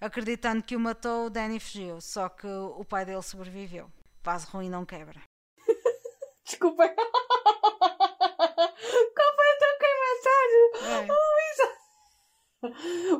Acreditando 0.00 0.62
que 0.62 0.74
o 0.74 0.80
matou, 0.80 1.30
Danny 1.30 1.60
fugiu, 1.60 2.00
só 2.00 2.28
que 2.28 2.46
o 2.46 2.84
pai 2.84 3.04
dele 3.04 3.22
sobreviveu. 3.22 3.88
Vaso 4.22 4.48
ruim 4.50 4.68
não 4.68 4.84
quebra. 4.84 5.22
Desculpa. 6.44 6.88
Qual 6.94 6.96
foi 9.36 9.46
o 9.46 9.58
teu 9.60 9.78
comentário? 9.80 10.62
É. 10.82 11.06
Oh, 11.12 11.34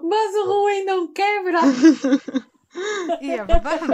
Vaso 0.09 0.45
ruim 0.47 0.85
não 0.85 1.13
quebra. 1.13 1.61
E 3.21 3.31
é 3.31 3.45
verdade. 3.45 3.85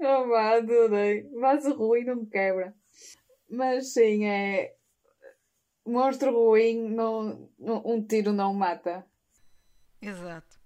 Oh, 0.00 0.28
vá, 0.28 0.56
adorei. 0.56 1.28
Vaso 1.40 1.74
ruim 1.74 2.04
não 2.04 2.26
quebra. 2.26 2.74
Mas 3.48 3.92
sim, 3.92 4.26
é. 4.26 4.74
Monstro 5.86 6.32
ruim, 6.32 6.88
não, 6.88 7.48
um 7.58 8.04
tiro 8.04 8.32
não 8.32 8.52
mata. 8.52 9.06
Exato. 10.02 10.56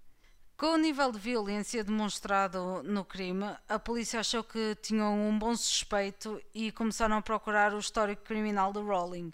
Com 0.56 0.74
o 0.74 0.76
nível 0.76 1.10
de 1.10 1.18
violência 1.18 1.82
demonstrado 1.82 2.82
no 2.82 3.02
crime, 3.04 3.46
a 3.66 3.78
polícia 3.78 4.20
achou 4.20 4.44
que 4.44 4.74
tinham 4.76 5.18
um 5.18 5.38
bom 5.38 5.56
suspeito 5.56 6.38
e 6.54 6.70
começaram 6.72 7.16
a 7.16 7.22
procurar 7.22 7.72
o 7.72 7.78
histórico 7.78 8.24
criminal 8.24 8.72
de 8.72 8.78
Rowling. 8.78 9.32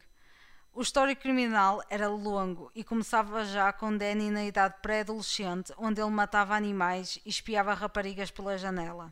O 0.76 0.82
histórico 0.82 1.22
criminal 1.22 1.82
era 1.88 2.06
longo 2.06 2.70
e 2.74 2.84
começava 2.84 3.46
já 3.46 3.72
com 3.72 3.96
Danny 3.96 4.30
na 4.30 4.44
idade 4.44 4.74
pré-adolescente, 4.82 5.72
onde 5.78 6.02
ele 6.02 6.10
matava 6.10 6.54
animais 6.54 7.18
e 7.24 7.30
espiava 7.30 7.72
raparigas 7.72 8.30
pela 8.30 8.58
janela. 8.58 9.10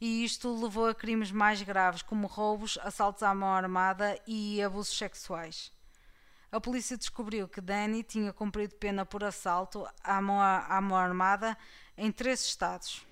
E 0.00 0.24
isto 0.24 0.58
levou 0.58 0.88
a 0.88 0.94
crimes 0.94 1.30
mais 1.30 1.60
graves, 1.60 2.00
como 2.00 2.26
roubos, 2.26 2.78
assaltos 2.82 3.22
à 3.22 3.34
mão 3.34 3.52
armada 3.52 4.18
e 4.26 4.62
abusos 4.62 4.96
sexuais. 4.96 5.70
A 6.50 6.58
polícia 6.58 6.96
descobriu 6.96 7.46
que 7.46 7.60
Danny 7.60 8.02
tinha 8.02 8.32
cumprido 8.32 8.74
pena 8.76 9.04
por 9.04 9.22
assalto 9.22 9.86
à 10.02 10.18
mão, 10.22 10.40
à 10.40 10.80
mão 10.80 10.96
armada 10.96 11.58
em 11.94 12.10
três 12.10 12.40
estados. 12.40 13.05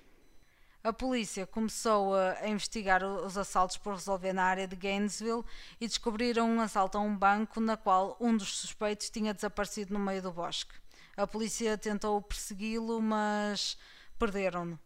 A 0.85 0.93
polícia 0.93 1.47
começou 1.47 2.13
a 2.13 2.47
investigar 2.47 3.03
os 3.03 3.39
assaltos 3.39 3.75
por 3.75 3.95
resolver 3.95 4.33
na 4.33 4.43
área 4.43 4.67
de 4.67 4.75
Gainesville 4.75 5.43
e 5.81 5.87
descobriram 5.87 6.47
um 6.47 6.61
assalto 6.61 6.95
a 6.95 7.01
um 7.01 7.17
banco 7.17 7.59
na 7.59 7.75
qual 7.75 8.15
um 8.19 8.37
dos 8.37 8.55
suspeitos 8.59 9.09
tinha 9.09 9.33
desaparecido 9.33 9.91
no 9.91 9.99
meio 9.99 10.21
do 10.21 10.31
bosque. 10.31 10.75
A 11.17 11.25
polícia 11.25 11.75
tentou 11.75 12.21
persegui-lo, 12.21 13.01
mas 13.01 13.79
perderam-no. 14.19 14.79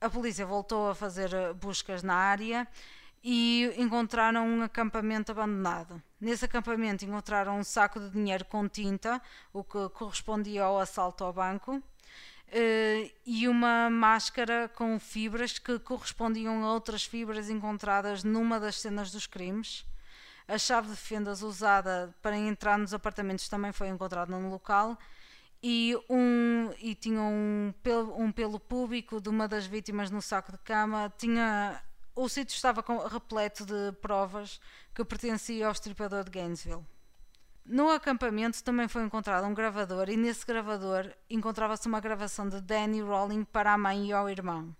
A 0.00 0.08
polícia 0.08 0.46
voltou 0.46 0.90
a 0.90 0.94
fazer 0.94 1.52
buscas 1.54 2.04
na 2.04 2.14
área 2.14 2.68
e 3.20 3.74
encontraram 3.76 4.46
um 4.46 4.62
acampamento 4.62 5.32
abandonado. 5.32 6.00
Nesse 6.20 6.44
acampamento 6.44 7.04
encontraram 7.04 7.58
um 7.58 7.64
saco 7.64 7.98
de 7.98 8.08
dinheiro 8.10 8.44
com 8.44 8.68
tinta, 8.68 9.20
o 9.52 9.64
que 9.64 9.88
correspondia 9.88 10.62
ao 10.62 10.78
assalto 10.78 11.24
ao 11.24 11.32
banco, 11.32 11.82
eh, 12.48 13.10
e 13.26 13.48
uma 13.48 13.88
máscara 13.90 14.70
com 14.74 14.98
fibras 14.98 15.58
que 15.58 15.78
correspondiam 15.78 16.64
a 16.64 16.72
outras 16.72 17.04
fibras 17.04 17.50
encontradas 17.50 18.22
numa 18.24 18.60
das 18.60 18.80
cenas 18.80 19.10
dos 19.10 19.26
crimes. 19.26 19.84
A 20.46 20.58
chave 20.58 20.90
de 20.90 20.96
fendas 20.96 21.42
usada 21.42 22.14
para 22.20 22.36
entrar 22.36 22.78
nos 22.78 22.92
apartamentos 22.92 23.48
também 23.48 23.72
foi 23.72 23.88
encontrada 23.88 24.30
no 24.30 24.50
local 24.50 24.98
e, 25.62 25.96
um, 26.10 26.70
e 26.78 26.94
tinha 26.94 27.22
um 27.22 27.72
pelo, 27.82 28.20
um 28.20 28.30
pelo 28.30 28.60
público 28.60 29.20
de 29.20 29.30
uma 29.30 29.48
das 29.48 29.64
vítimas 29.66 30.10
no 30.10 30.20
saco 30.20 30.52
de 30.52 30.58
cama. 30.58 31.12
Tinha 31.16 31.82
o 32.14 32.28
sítio 32.28 32.54
estava 32.54 32.82
com, 32.82 32.98
repleto 32.98 33.64
de 33.64 33.92
provas 34.00 34.60
que 34.94 35.04
pertencia 35.04 35.66
ao 35.66 35.72
estripador 35.72 36.24
de 36.24 36.30
Gainesville. 36.30 36.84
No 37.64 37.88
acampamento 37.88 38.62
também 38.62 38.86
foi 38.88 39.02
encontrado 39.04 39.46
um 39.46 39.54
gravador 39.54 40.10
e 40.10 40.16
nesse 40.18 40.44
gravador 40.44 41.10
encontrava-se 41.30 41.88
uma 41.88 41.98
gravação 41.98 42.46
de 42.46 42.60
Danny 42.60 43.00
Rowling 43.00 43.42
para 43.44 43.72
a 43.72 43.78
mãe 43.78 44.08
e 44.08 44.12
ao 44.12 44.28
irmão, 44.28 44.76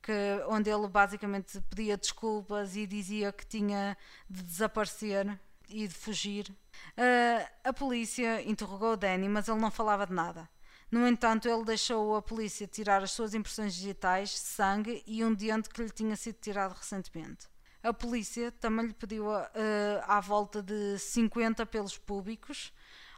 que, 0.00 0.12
onde 0.46 0.70
ele 0.70 0.86
basicamente 0.86 1.60
pedia 1.62 1.96
desculpas 1.96 2.76
e 2.76 2.86
dizia 2.86 3.32
que 3.32 3.44
tinha 3.44 3.96
de 4.30 4.44
desaparecer 4.44 5.38
e 5.68 5.88
de 5.88 5.94
fugir. 5.94 6.48
Uh, 6.96 7.48
a 7.64 7.72
polícia 7.72 8.48
interrogou 8.48 8.96
Danny, 8.96 9.28
mas 9.28 9.48
ele 9.48 9.60
não 9.60 9.70
falava 9.70 10.06
de 10.06 10.12
nada. 10.12 10.48
No 10.92 11.08
entanto, 11.08 11.48
ele 11.48 11.64
deixou 11.64 12.14
a 12.14 12.22
polícia 12.22 12.68
tirar 12.68 13.02
as 13.02 13.10
suas 13.10 13.34
impressões 13.34 13.74
digitais, 13.74 14.30
sangue 14.38 15.02
e 15.04 15.24
um 15.24 15.34
dente 15.34 15.68
que 15.68 15.82
lhe 15.82 15.90
tinha 15.90 16.14
sido 16.14 16.36
tirado 16.40 16.74
recentemente. 16.74 17.48
A 17.84 17.92
polícia 17.92 18.50
também 18.50 18.86
lhe 18.86 18.94
pediu 18.94 19.26
uh, 19.26 19.44
à 20.04 20.18
volta 20.18 20.62
de 20.62 20.98
50 20.98 21.66
pelos 21.66 21.98
públicos, 21.98 22.72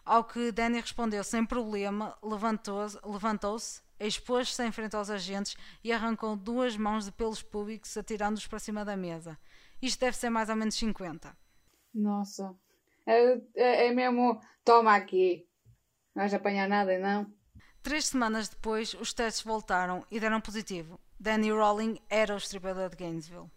ao 0.04 0.24
que 0.24 0.50
Danny 0.50 0.80
respondeu 0.80 1.22
sem 1.22 1.46
problema, 1.46 2.18
levantou-se, 2.20 2.98
levantou 3.04 3.58
expôs-se 4.00 4.60
em 4.64 4.72
frente 4.72 4.96
aos 4.96 5.08
agentes 5.08 5.56
e 5.84 5.92
arrancou 5.92 6.34
duas 6.34 6.76
mãos 6.76 7.04
de 7.04 7.12
pelos 7.12 7.42
públicos, 7.42 7.96
atirando-os 7.96 8.48
para 8.48 8.58
cima 8.58 8.84
da 8.84 8.96
mesa. 8.96 9.38
Isto 9.80 10.00
deve 10.00 10.16
ser 10.16 10.30
mais 10.30 10.48
ou 10.48 10.56
menos 10.56 10.74
50. 10.74 11.36
Nossa. 11.94 12.52
É, 13.06 13.40
é, 13.54 13.86
é 13.86 13.92
mesmo. 13.92 14.40
Toma 14.64 14.96
aqui. 14.96 15.46
Não 16.12 16.22
vais 16.22 16.34
apanhar 16.34 16.68
nada, 16.68 16.98
não? 16.98 17.32
Três 17.84 18.06
semanas 18.06 18.48
depois, 18.48 18.94
os 18.94 19.14
testes 19.14 19.44
voltaram 19.44 20.04
e 20.10 20.18
deram 20.18 20.40
positivo. 20.40 20.98
Danny 21.20 21.52
Rowling 21.52 22.00
era 22.10 22.34
o 22.34 22.38
estripador 22.38 22.90
de 22.90 22.96
Gainesville. 22.96 23.48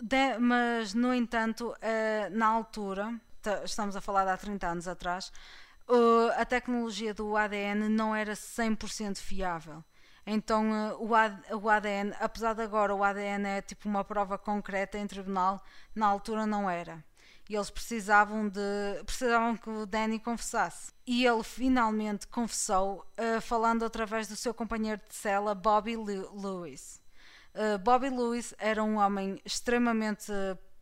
De, 0.00 0.38
mas, 0.38 0.92
no 0.94 1.14
entanto, 1.14 1.68
uh, 1.70 2.30
na 2.36 2.46
altura, 2.46 3.18
estamos 3.64 3.94
a 3.96 4.00
falar 4.00 4.24
de 4.24 4.30
há 4.30 4.36
30 4.36 4.66
anos 4.66 4.88
atrás, 4.88 5.32
uh, 5.88 6.30
a 6.36 6.44
tecnologia 6.44 7.14
do 7.14 7.36
ADN 7.36 7.88
não 7.88 8.14
era 8.14 8.34
100% 8.34 9.18
fiável. 9.18 9.84
Então 10.26 10.70
uh, 10.70 11.04
o, 11.04 11.14
AD, 11.14 11.54
o 11.54 11.68
ADN, 11.68 12.14
apesar 12.18 12.54
de 12.54 12.62
agora 12.62 12.94
o 12.94 13.04
ADN 13.04 13.46
é 13.46 13.62
tipo 13.62 13.88
uma 13.88 14.02
prova 14.02 14.38
concreta 14.38 14.98
em 14.98 15.06
tribunal, 15.06 15.62
na 15.94 16.06
altura 16.06 16.46
não 16.46 16.68
era. 16.68 17.04
E 17.48 17.54
eles 17.54 17.68
precisavam 17.68 18.48
de 18.48 18.60
precisavam 19.04 19.54
que 19.54 19.68
o 19.68 19.84
Danny 19.84 20.18
confessasse. 20.18 20.90
E 21.06 21.26
ele 21.26 21.42
finalmente 21.42 22.26
confessou, 22.26 23.04
uh, 23.18 23.40
falando 23.42 23.84
através 23.84 24.26
do 24.26 24.36
seu 24.36 24.54
companheiro 24.54 25.00
de 25.06 25.14
cela, 25.14 25.54
Bobby 25.54 25.94
Lewis. 25.94 27.03
Uh, 27.54 27.78
Bobby 27.78 28.10
Lewis 28.10 28.52
era 28.58 28.82
um 28.82 28.96
homem 28.96 29.40
extremamente 29.44 30.32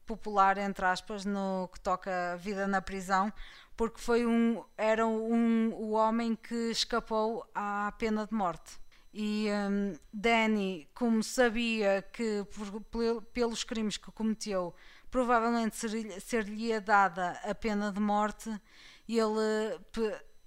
popular, 0.07 0.57
entre 0.59 0.85
aspas, 0.85 1.25
no 1.25 1.69
que 1.73 1.79
toca 1.81 2.33
a 2.33 2.37
vida 2.37 2.67
na 2.67 2.81
prisão, 2.81 3.33
porque 3.77 4.01
foi 4.01 4.27
um, 4.27 4.65
era 4.77 5.07
um, 5.07 5.73
o 5.75 5.91
homem 5.93 6.35
que 6.35 6.71
escapou 6.71 7.47
à 7.55 7.93
pena 7.99 8.27
de 8.27 8.35
morte. 8.35 8.81
E 9.13 9.49
um, 9.51 9.95
Danny, 10.13 10.89
como 10.95 11.23
sabia 11.23 12.03
que 12.13 12.45
por, 12.91 13.23
pelos 13.25 13.63
crimes 13.63 13.99
que 13.99 14.11
cometeu 14.11 14.75
provavelmente 15.11 15.77
ser-lhe 15.77 16.19
ser 16.21 16.81
dada 16.81 17.39
a 17.45 17.55
pena 17.55 17.93
de 17.93 18.01
morte, 18.01 18.51
ele 19.07 19.79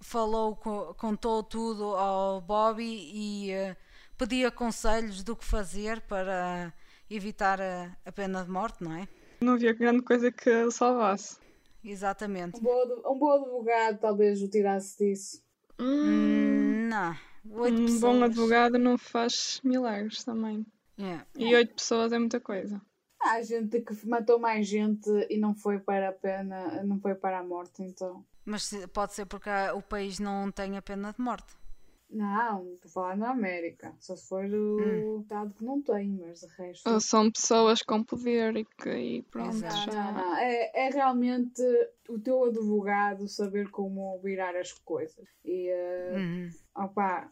falou, 0.00 0.56
contou 0.96 1.44
tudo 1.44 1.94
ao 1.94 2.40
Bobby 2.40 3.10
e 3.14 3.52
uh, 3.54 3.76
pedia 4.16 4.50
conselhos 4.50 5.22
do 5.22 5.36
que 5.36 5.44
fazer 5.44 6.00
para 6.02 6.72
evitar 7.08 7.60
a, 7.60 7.96
a 8.04 8.12
pena 8.12 8.44
de 8.44 8.50
morte, 8.50 8.82
não 8.82 8.94
é? 8.96 9.08
Não 9.40 9.54
havia 9.54 9.72
grande 9.72 10.02
coisa 10.02 10.32
que 10.32 10.70
salvasse. 10.70 11.38
Exatamente. 11.84 12.58
Um 12.58 12.62
bom, 12.62 13.12
um 13.12 13.18
bom 13.18 13.32
advogado 13.32 13.98
talvez 14.00 14.42
o 14.42 14.48
tirasse 14.48 14.98
disso. 14.98 15.42
Hum, 15.78 16.88
não. 16.88 17.16
Oito 17.60 17.80
um 17.80 17.84
pessoas. 17.84 18.00
bom 18.00 18.24
advogado 18.24 18.78
não 18.78 18.98
faz 18.98 19.60
milagres 19.62 20.24
também. 20.24 20.66
Yeah. 20.98 21.26
E 21.36 21.54
oito 21.54 21.74
pessoas 21.74 22.12
é 22.12 22.18
muita 22.18 22.40
coisa. 22.40 22.80
Há 23.20 23.42
gente 23.42 23.80
que 23.80 24.06
matou 24.06 24.38
mais 24.38 24.66
gente 24.66 25.08
e 25.28 25.38
não 25.38 25.54
foi 25.54 25.78
para 25.78 26.08
a 26.08 26.12
pena, 26.12 26.82
não 26.84 26.98
foi 26.98 27.14
para 27.14 27.38
a 27.38 27.42
morte, 27.42 27.82
então. 27.82 28.24
Mas 28.44 28.72
pode 28.92 29.14
ser 29.14 29.26
porque 29.26 29.50
o 29.74 29.82
país 29.82 30.18
não 30.18 30.50
tem 30.50 30.76
a 30.76 30.82
pena 30.82 31.12
de 31.12 31.20
morte. 31.20 31.54
Não, 32.08 32.74
estou 32.74 32.88
a 32.88 32.92
falar 32.92 33.16
na 33.16 33.30
América. 33.30 33.94
Só 33.98 34.14
se 34.16 34.28
for 34.28 34.44
o 34.44 34.76
hum. 34.80 35.20
Estado 35.22 35.54
que 35.54 35.64
não 35.64 35.82
tem, 35.82 36.08
mas 36.10 36.40
de 36.40 36.46
resto. 36.56 36.88
Ou 36.88 37.00
são 37.00 37.30
pessoas 37.30 37.82
com 37.82 38.02
poder 38.02 38.56
e 38.56 38.64
que 38.64 38.90
e 38.90 39.22
pronto. 39.22 39.56
Não, 39.56 39.70
já... 39.70 39.86
não, 39.86 40.12
não. 40.12 40.36
É, 40.36 40.86
é 40.86 40.90
realmente 40.90 41.62
o 42.08 42.18
teu 42.18 42.44
advogado 42.44 43.28
saber 43.28 43.70
como 43.70 44.18
virar 44.20 44.56
as 44.56 44.72
coisas. 44.72 45.28
E 45.44 45.70
uh, 45.70 46.82
opa, 46.84 47.30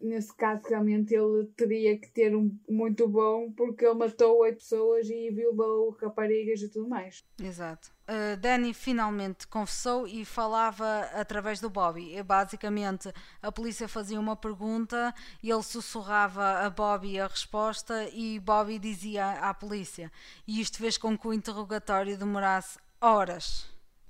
nesse 0.00 0.34
caso 0.36 0.68
realmente 0.68 1.14
ele 1.14 1.46
teria 1.56 1.98
que 1.98 2.10
ter 2.10 2.36
um 2.36 2.54
muito 2.68 3.08
bom 3.08 3.50
porque 3.52 3.84
ele 3.84 3.94
matou 3.94 4.38
oito 4.40 4.58
pessoas 4.58 5.08
e 5.08 5.30
violou 5.30 5.90
raparigas 5.90 6.60
e 6.60 6.68
tudo 6.68 6.88
mais. 6.88 7.24
Exato. 7.42 7.90
Uh, 8.10 8.36
Danny 8.38 8.74
finalmente 8.74 9.46
confessou 9.46 10.04
e 10.04 10.24
falava 10.24 11.02
através 11.14 11.60
do 11.60 11.70
Bobby. 11.70 12.16
E, 12.16 12.22
basicamente, 12.24 13.12
a 13.40 13.52
polícia 13.52 13.86
fazia 13.86 14.18
uma 14.18 14.34
pergunta 14.34 15.14
e 15.40 15.48
ele 15.48 15.62
sussurrava 15.62 16.66
a 16.66 16.68
Bobby 16.68 17.20
a 17.20 17.28
resposta 17.28 18.08
e 18.12 18.40
Bobby 18.40 18.80
dizia 18.80 19.38
à 19.48 19.54
polícia. 19.54 20.10
E 20.44 20.60
isto 20.60 20.78
fez 20.78 20.98
com 20.98 21.16
que 21.16 21.28
o 21.28 21.32
interrogatório 21.32 22.18
demorasse 22.18 22.80
horas. 23.00 23.64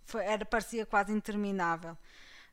Foi, 0.07 0.25
era, 0.25 0.47
parecia 0.47 0.87
quase 0.87 1.13
interminável. 1.13 1.95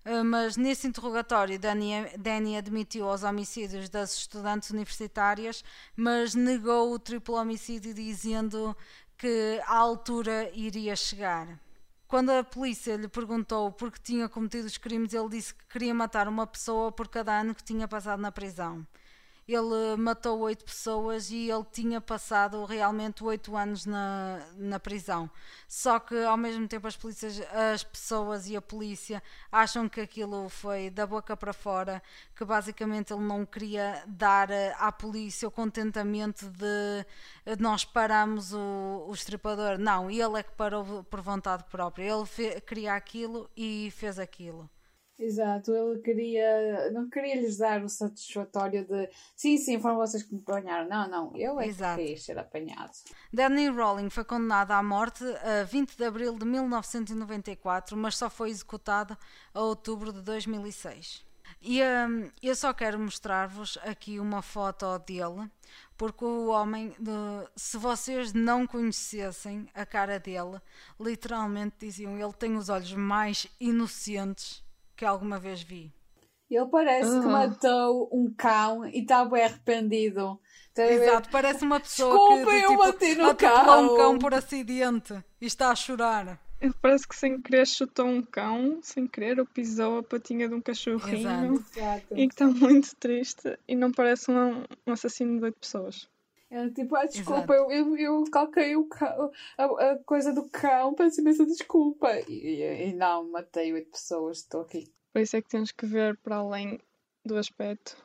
Ah, 0.10 0.24
mas 0.24 0.56
nesse 0.56 0.88
interrogatório 0.88 1.60
Danny, 1.60 1.92
Danny 2.18 2.56
admitiu 2.56 3.10
os 3.10 3.24
homicídios 3.24 3.90
das 3.90 4.14
estudantes 4.14 4.70
universitárias, 4.70 5.66
mas 5.98 6.34
negou 6.34 6.94
o 6.94 7.00
triplo 7.00 7.36
homicídio 7.36 7.94
dizendo 7.94 8.74
que 9.18 9.60
a 9.66 9.76
altura 9.76 10.50
iria 10.54 10.96
chegar. 10.96 11.60
Quando 12.08 12.30
a 12.30 12.44
polícia 12.44 12.96
lhe 12.96 13.08
perguntou 13.08 13.72
por 13.72 13.92
que 13.92 14.00
tinha 14.00 14.30
cometido 14.30 14.68
os 14.68 14.78
crimes, 14.78 15.14
ele 15.14 15.30
disse 15.30 15.54
que 15.54 15.66
queria 15.68 15.94
matar 15.94 16.28
uma 16.28 16.48
pessoa 16.48 16.92
por 16.92 17.08
cada 17.08 17.38
ano 17.40 17.54
que 17.54 17.64
tinha 17.64 17.88
passado 17.88 18.22
na 18.22 18.32
prisão 18.32 18.86
ele 19.48 19.96
matou 19.98 20.40
oito 20.40 20.66
pessoas 20.66 21.32
e 21.32 21.50
ele 21.50 21.66
tinha 21.72 22.02
passado 22.02 22.66
realmente 22.66 23.24
oito 23.24 23.56
anos 23.56 23.86
na, 23.86 24.46
na 24.56 24.80
prisão. 24.80 25.30
Só 25.68 26.00
que 26.00 26.16
ao 26.24 26.36
mesmo 26.36 26.68
tempo 26.68 26.86
as, 26.86 26.98
polícias, 26.98 27.40
as 27.52 27.84
pessoas 27.84 28.48
e 28.50 28.58
a 28.58 28.62
polícia 28.62 29.24
acham 29.50 29.88
que 29.88 30.02
aquilo 30.02 30.50
foi 30.50 30.90
da 30.90 31.08
boca 31.08 31.38
para 31.38 31.54
fora, 31.54 32.04
que 32.36 32.44
basicamente 32.44 33.14
ele 33.14 33.24
não 33.24 33.46
queria 33.46 34.04
dar 34.06 34.50
à 34.78 34.92
polícia 34.92 35.48
o 35.48 35.52
contentamento 35.52 36.50
de 36.50 37.06
nós 37.60 37.86
paramos 37.86 38.54
o, 38.54 39.06
o 39.08 39.14
estripador. 39.14 39.78
Não, 39.78 40.12
ele 40.12 40.40
é 40.40 40.44
que 40.44 40.52
parou 40.52 41.04
por 41.06 41.22
vontade 41.22 41.64
própria. 41.66 42.04
Ele 42.04 42.26
fe, 42.26 42.60
queria 42.62 42.94
aquilo 42.96 43.50
e 43.56 43.92
fez 43.96 44.20
aquilo. 44.20 44.70
Exato, 45.20 45.74
ele 45.74 46.00
queria, 46.00 46.92
não 46.92 47.10
queria 47.10 47.42
lhes 47.42 47.58
dar 47.58 47.84
o 47.84 47.90
satisfatório 47.90 48.86
de 48.86 49.10
sim, 49.36 49.58
sim, 49.58 49.80
foram 49.80 49.98
vocês 49.98 50.22
que 50.22 50.36
me 50.36 50.42
apanharam. 50.42 50.88
Não, 50.88 51.10
não, 51.10 51.36
eu 51.36 51.60
é 51.60 51.68
Exato. 51.68 51.98
que 51.98 52.04
queria 52.04 52.22
ser 52.22 52.38
apanhado. 52.38 52.92
Danny 53.34 53.68
Rowling 53.68 54.12
foi 54.12 54.24
condenado 54.24 54.72
à 54.72 54.84
morte 54.84 55.24
a 55.24 55.64
20 55.64 55.98
de 55.98 56.06
abril 56.06 56.38
de 56.38 56.46
1994, 56.46 57.98
mas 57.98 58.16
só 58.16 58.30
foi 58.30 58.52
executado 58.52 59.18
a 59.56 59.62
outubro 59.62 60.14
de 60.14 60.22
2006. 60.22 61.26
E 61.62 61.82
um, 61.82 62.30
eu 62.44 62.56
só 62.56 62.72
quero 62.72 63.00
mostrar-vos 63.00 63.80
aqui 63.82 64.20
uma 64.20 64.44
foto 64.44 65.00
dele, 65.00 65.50
porque 65.98 66.26
o 66.26 66.50
homem, 66.50 66.94
se 67.56 67.78
vocês 67.78 68.34
não 68.34 68.68
conhecessem 68.68 69.68
a 69.74 69.84
cara 69.84 70.20
dele, 70.20 70.62
literalmente 71.00 71.78
diziam 71.80 72.16
ele 72.20 72.34
tem 72.34 72.56
os 72.56 72.70
olhos 72.70 72.94
mais 72.94 73.48
inocentes 73.60 74.67
que 74.98 75.06
alguma 75.06 75.40
vez 75.40 75.62
vi. 75.62 75.94
Ele 76.50 76.66
parece 76.66 77.10
uhum. 77.10 77.22
que 77.22 77.28
matou 77.28 78.10
um 78.12 78.34
cão 78.34 78.86
e 78.88 79.02
está 79.02 79.24
bem 79.26 79.44
arrependido. 79.44 80.40
Exato, 80.76 81.30
parece 81.30 81.64
uma 81.64 81.80
pessoa 81.80 82.12
Desculpa, 82.12 82.52
que 82.52 82.58
eu 82.58 82.70
tipo, 82.70 82.78
bati 82.78 83.16
no 83.16 83.36
cão. 83.36 83.94
um 83.94 83.98
cão 83.98 84.20
por 84.20 84.34
acidente 84.34 85.24
e 85.42 85.46
está 85.46 85.72
a 85.72 85.76
chorar. 85.76 86.40
Ele 86.60 86.74
parece 86.82 87.08
que 87.08 87.16
sem 87.16 87.40
querer 87.40 87.68
chutou 87.68 88.06
um 88.06 88.22
cão, 88.22 88.80
sem 88.82 89.06
querer, 89.08 89.40
ou 89.40 89.46
pisou 89.46 90.00
a 90.00 90.04
patinha 90.04 90.48
de 90.48 90.56
um 90.56 90.62
cachorrinho. 90.62 91.54
Exato. 91.76 92.08
E 92.12 92.28
que 92.28 92.34
está 92.34 92.48
muito 92.48 92.96
triste 92.96 93.58
e 93.68 93.76
não 93.76 93.92
parece 93.92 94.32
um, 94.32 94.64
um 94.86 94.92
assassino 94.92 95.38
de 95.38 95.46
oito 95.46 95.60
pessoas. 95.60 96.10
Ele 96.50 96.72
tipo, 96.72 96.96
ah, 96.96 97.06
desculpa, 97.06 97.54
eu, 97.54 97.70
eu, 97.70 97.98
eu 97.98 98.24
calquei 98.32 98.76
o 98.78 98.86
cão, 98.86 99.32
a, 99.58 99.66
a, 99.66 100.04
coisa 100.04 100.34
do 100.34 100.48
cão, 100.50 100.94
peço 100.94 101.20
imensa 101.20 101.46
desculpa. 101.46 102.10
E, 102.28 102.62
e, 102.62 102.90
e 102.90 102.94
não, 102.94 103.30
matei 103.30 103.74
oito 103.74 103.92
pessoas, 103.92 104.40
estou 104.40 104.62
aqui. 104.62 104.90
Por 105.12 105.22
isso 105.22 105.36
é 105.36 105.42
que 105.42 105.50
temos 105.50 105.72
que 105.72 105.86
ver 105.86 106.16
para 106.18 106.38
além 106.38 106.80
do 107.26 107.36
aspecto, 107.36 107.98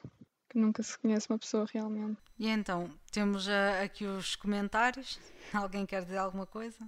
que 0.50 0.58
nunca 0.58 0.82
se 0.82 0.98
conhece 0.98 1.30
uma 1.30 1.38
pessoa 1.38 1.66
realmente. 1.72 2.20
E 2.36 2.48
então, 2.48 2.90
temos 3.12 3.46
uh, 3.46 3.84
aqui 3.84 4.04
os 4.04 4.34
comentários. 4.34 5.20
Alguém 5.54 5.86
quer 5.86 6.02
dizer 6.02 6.18
alguma 6.18 6.46
coisa? 6.46 6.84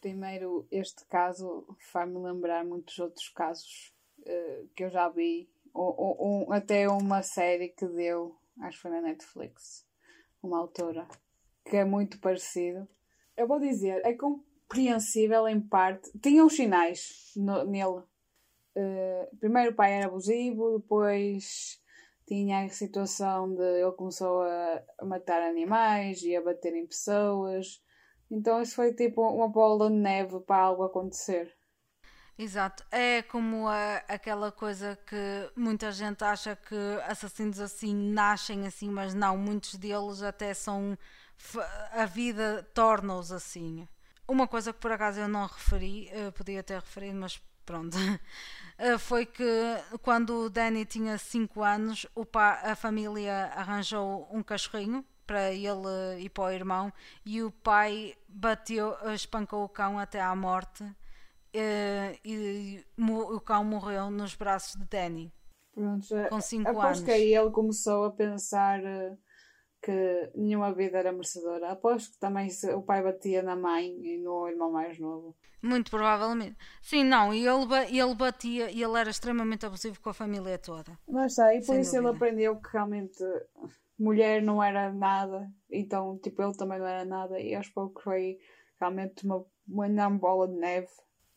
Primeiro, 0.00 0.68
este 0.70 1.04
caso 1.06 1.66
faz-me 1.90 2.18
lembrar 2.18 2.64
muitos 2.64 2.96
outros 3.00 3.28
casos 3.28 3.92
uh, 4.20 4.68
que 4.76 4.84
eu 4.84 4.90
já 4.90 5.08
vi, 5.08 5.50
ou, 5.74 5.94
ou, 5.98 6.16
ou 6.20 6.52
até 6.52 6.88
uma 6.88 7.22
série 7.24 7.70
que 7.70 7.86
deu, 7.86 8.38
acho 8.60 8.76
que 8.76 8.82
foi 8.82 8.90
na 8.92 9.00
Netflix 9.00 9.84
uma 10.42 10.58
autora, 10.58 11.06
que 11.64 11.76
é 11.76 11.84
muito 11.84 12.18
parecido. 12.20 12.88
Eu 13.36 13.46
vou 13.46 13.60
dizer, 13.60 14.00
é 14.04 14.12
compreensível 14.14 15.46
em 15.48 15.60
parte. 15.60 16.10
Tinha 16.18 16.44
os 16.44 16.54
sinais 16.54 17.32
no, 17.36 17.64
nele. 17.64 18.02
Uh, 18.74 19.36
primeiro 19.38 19.72
o 19.72 19.74
pai 19.74 19.92
era 19.92 20.06
abusivo, 20.06 20.78
depois 20.78 21.80
tinha 22.26 22.64
a 22.64 22.68
situação 22.68 23.54
de 23.54 23.82
ele 23.82 23.92
começou 23.92 24.42
a, 24.42 24.82
a 24.98 25.04
matar 25.04 25.42
animais 25.42 26.22
e 26.22 26.34
a 26.34 26.42
bater 26.42 26.74
em 26.74 26.86
pessoas. 26.86 27.82
Então 28.30 28.62
isso 28.62 28.74
foi 28.74 28.94
tipo 28.94 29.20
uma 29.20 29.48
bola 29.48 29.90
de 29.90 29.96
neve 29.96 30.40
para 30.40 30.62
algo 30.62 30.84
acontecer. 30.84 31.54
Exato, 32.38 32.82
é 32.90 33.22
como 33.22 33.68
a, 33.68 33.96
aquela 34.08 34.50
coisa 34.50 34.98
que 35.06 35.16
muita 35.54 35.92
gente 35.92 36.24
acha 36.24 36.56
que 36.56 36.74
assassinos 37.06 37.60
assim 37.60 37.94
nascem 37.94 38.66
assim, 38.66 38.88
mas 38.88 39.14
não, 39.14 39.36
muitos 39.36 39.74
deles 39.76 40.22
até 40.22 40.54
são. 40.54 40.98
a 41.92 42.06
vida 42.06 42.66
torna-os 42.74 43.30
assim. 43.30 43.86
Uma 44.26 44.48
coisa 44.48 44.72
que 44.72 44.80
por 44.80 44.92
acaso 44.92 45.20
eu 45.20 45.28
não 45.28 45.46
referi, 45.46 46.08
eu 46.12 46.32
podia 46.32 46.62
ter 46.62 46.80
referido, 46.80 47.18
mas 47.18 47.40
pronto, 47.66 47.96
eh, 48.78 48.98
foi 48.98 49.26
que 49.26 49.44
quando 50.02 50.44
o 50.44 50.50
Danny 50.50 50.84
tinha 50.86 51.18
5 51.18 51.62
anos, 51.62 52.06
o 52.14 52.24
pá, 52.24 52.60
a 52.64 52.74
família 52.74 53.52
arranjou 53.54 54.28
um 54.32 54.42
cachorrinho 54.42 55.04
para 55.26 55.52
ele 55.52 56.20
e 56.20 56.28
para 56.28 56.44
o 56.44 56.50
irmão 56.50 56.92
e 57.24 57.42
o 57.42 57.50
pai 57.50 58.16
bateu, 58.28 58.96
espancou 59.14 59.64
o 59.64 59.68
cão 59.68 59.98
até 59.98 60.20
à 60.20 60.34
morte 60.34 60.84
uh, 61.54 62.18
e 62.24 62.84
o 62.98 63.40
cão 63.40 63.64
morreu 63.64 64.10
nos 64.10 64.34
braços 64.34 64.74
de 64.80 64.86
Danny. 64.86 65.32
Pronto, 65.74 66.06
já, 66.06 66.28
com 66.28 66.40
5 66.40 66.68
após 66.68 66.98
anos. 66.98 67.02
que 67.02 67.10
aí 67.10 67.34
ele 67.34 67.50
começou 67.50 68.04
a 68.04 68.10
pensar 68.10 68.84
eh, 68.84 69.16
que 69.80 70.30
nenhuma 70.34 70.72
vida 70.74 70.98
era 70.98 71.12
merecedora. 71.12 71.70
Após 71.70 72.08
que 72.08 72.18
também 72.18 72.48
o 72.76 72.82
pai 72.82 73.02
batia 73.02 73.42
na 73.42 73.56
mãe 73.56 73.88
e 74.04 74.18
no 74.18 74.46
irmão 74.46 74.70
mais 74.70 74.98
novo. 74.98 75.34
Muito 75.62 75.90
provavelmente. 75.90 76.56
Sim, 76.82 77.04
não, 77.04 77.32
e 77.32 77.46
ele, 77.46 77.98
ele 77.98 78.14
batia, 78.14 78.70
e 78.70 78.82
ele 78.82 78.98
era 78.98 79.08
extremamente 79.08 79.64
abusivo 79.64 80.00
com 80.00 80.10
a 80.10 80.14
família 80.14 80.58
toda. 80.58 80.98
Lá 81.08 81.26
está, 81.26 81.54
e 81.54 81.64
por 81.64 81.78
isso 81.78 81.96
ele 81.96 82.02
dúvida. 82.02 82.10
aprendeu 82.10 82.56
que 82.60 82.68
realmente 82.72 83.24
mulher 83.98 84.42
não 84.42 84.62
era 84.62 84.92
nada, 84.92 85.48
então 85.70 86.18
tipo 86.18 86.42
ele 86.42 86.56
também 86.56 86.78
não 86.78 86.86
era 86.86 87.04
nada, 87.04 87.40
e 87.40 87.54
aos 87.54 87.68
poucos 87.68 88.02
foi 88.02 88.38
realmente 88.80 89.24
uma, 89.24 89.44
uma 89.68 90.10
bola 90.10 90.48
de 90.48 90.56
neve. 90.56 90.88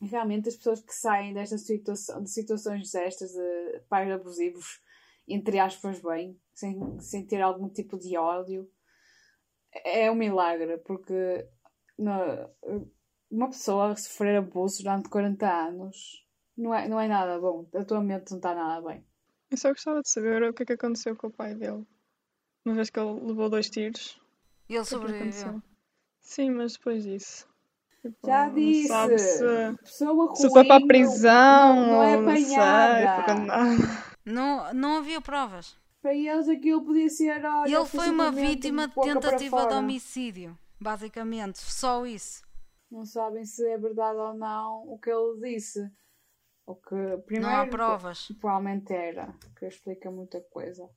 E 0.02 0.08
realmente 0.08 0.50
as 0.50 0.56
pessoas 0.58 0.82
que 0.82 0.94
saem 0.94 1.34
destas 1.34 1.66
situações, 1.66 2.24
de 2.24 2.30
situações 2.30 2.92
destas 2.92 3.32
de 3.32 3.80
pais 3.90 4.12
abusivos, 4.12 4.82
entre 5.28 5.58
aspas, 5.60 6.02
bem, 6.02 6.40
sem, 6.54 7.00
sem 7.00 7.26
ter 7.26 7.42
algum 7.42 7.70
tipo 7.70 7.98
de 7.98 8.18
ódio, 8.18 8.70
é 9.84 10.10
um 10.12 10.16
milagre, 10.16 10.78
porque 10.80 11.48
na- 11.98 12.50
uma 13.32 13.50
pessoa 13.50 13.96
sofrer 13.96 14.38
abuso 14.38 14.84
durante 14.84 15.10
40 15.10 15.50
anos 15.50 16.26
não 16.58 16.74
é, 16.74 16.88
não 16.88 17.00
é 17.00 17.08
nada 17.08 17.40
bom, 17.40 17.68
a 17.74 17.84
tua 17.84 18.02
mente 18.02 18.32
não 18.32 18.38
está 18.38 18.54
nada 18.54 18.86
bem. 18.88 19.06
Eu 19.50 19.58
só 19.58 19.70
gostava 19.70 20.02
de 20.02 20.10
saber 20.10 20.44
o 20.44 20.54
que 20.54 20.64
é 20.64 20.66
que 20.66 20.74
aconteceu 20.74 21.16
com 21.16 21.28
o 21.28 21.32
pai 21.32 21.56
dele. 21.56 21.86
Uma 22.66 22.76
vez 22.76 22.90
que 22.90 23.00
ele 23.00 23.20
levou 23.22 23.50
dois 23.50 23.70
tiros. 23.70 24.20
E 24.68 24.74
ele 24.74 24.82
é 24.82 24.84
sobreviveu. 24.84 25.62
Sim, 26.20 26.52
mas 26.52 26.74
depois 26.74 27.04
disso. 27.04 27.48
Já 28.26 28.50
disse. 28.50 28.88
sabe 28.88 29.18
se, 29.20 29.44
Pessoa 29.84 30.26
ruim. 30.28 30.36
se 30.36 30.50
foi 30.50 30.66
para 30.68 30.84
a 30.84 30.88
prisão 30.88 31.76
não, 31.76 31.86
não 31.88 32.04
é 32.04 32.16
ou 32.16 32.22
não 32.22 32.36
sei, 32.36 32.56
apanhada. 32.56 33.46
Não, 34.26 34.74
não 34.74 34.98
havia 34.98 35.22
provas. 35.22 35.78
Para 36.02 36.14
eles 36.14 36.48
aquilo 36.48 36.86
podia 36.86 37.10
ser. 37.10 37.44
Olha, 37.44 37.76
ele 37.76 37.86
foi 37.86 38.10
uma 38.10 38.32
vítima 38.32 38.88
de 38.88 38.94
tentativa 38.96 39.66
de 39.68 39.74
homicídio, 39.74 40.58
basicamente. 40.80 41.58
Só 41.60 42.06
isso. 42.06 42.44
Não 42.92 43.04
sabem 43.06 43.44
se 43.44 43.68
é 43.68 43.78
verdade 43.78 44.18
ou 44.20 44.34
não 44.34 44.84
o 44.88 45.00
que 45.00 45.10
ele 45.10 45.40
disse. 45.42 45.80
O 46.68 46.76
que 46.76 46.96
primeiro 47.26 47.56
Não 47.56 47.62
há 47.62 47.68
provas. 47.68 48.28
provavelmente 48.40 48.92
era, 48.94 49.34
que 49.58 49.66
explica 49.68 50.10
muita 50.10 50.42
coisa. 50.52 50.88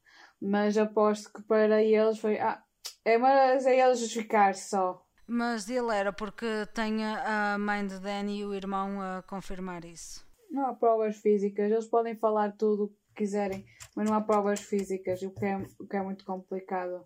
Mas 0.40 0.78
aposto 0.78 1.30
que 1.32 1.42
para 1.42 1.82
eles 1.82 2.18
foi. 2.18 2.38
Ah, 2.38 2.62
é, 3.04 3.18
mas 3.18 3.66
é 3.66 3.78
eles 3.78 3.98
justificar-se 4.00 4.70
só. 4.70 5.02
Mas 5.28 5.68
ele 5.68 5.94
era 5.94 6.12
porque 6.12 6.66
tem 6.72 7.04
a 7.04 7.54
a 7.54 7.58
mãe 7.58 7.86
de 7.86 7.98
Danny 7.98 8.38
e 8.40 8.44
o 8.44 8.54
irmão 8.54 9.00
a 9.00 9.22
confirmar 9.22 9.84
isso. 9.84 10.26
Não 10.50 10.66
há 10.66 10.74
provas 10.74 11.18
físicas. 11.18 11.70
Eles 11.70 11.86
podem 11.86 12.16
falar 12.16 12.56
tudo 12.56 12.84
o 12.84 12.88
que 12.88 13.14
quiserem, 13.16 13.66
mas 13.94 14.08
não 14.08 14.16
há 14.16 14.20
provas 14.20 14.60
físicas, 14.60 15.20
o 15.22 15.30
que 15.30 15.44
é, 15.44 15.56
o 15.78 15.86
que 15.86 15.96
é 15.96 16.02
muito 16.02 16.24
complicado 16.24 17.04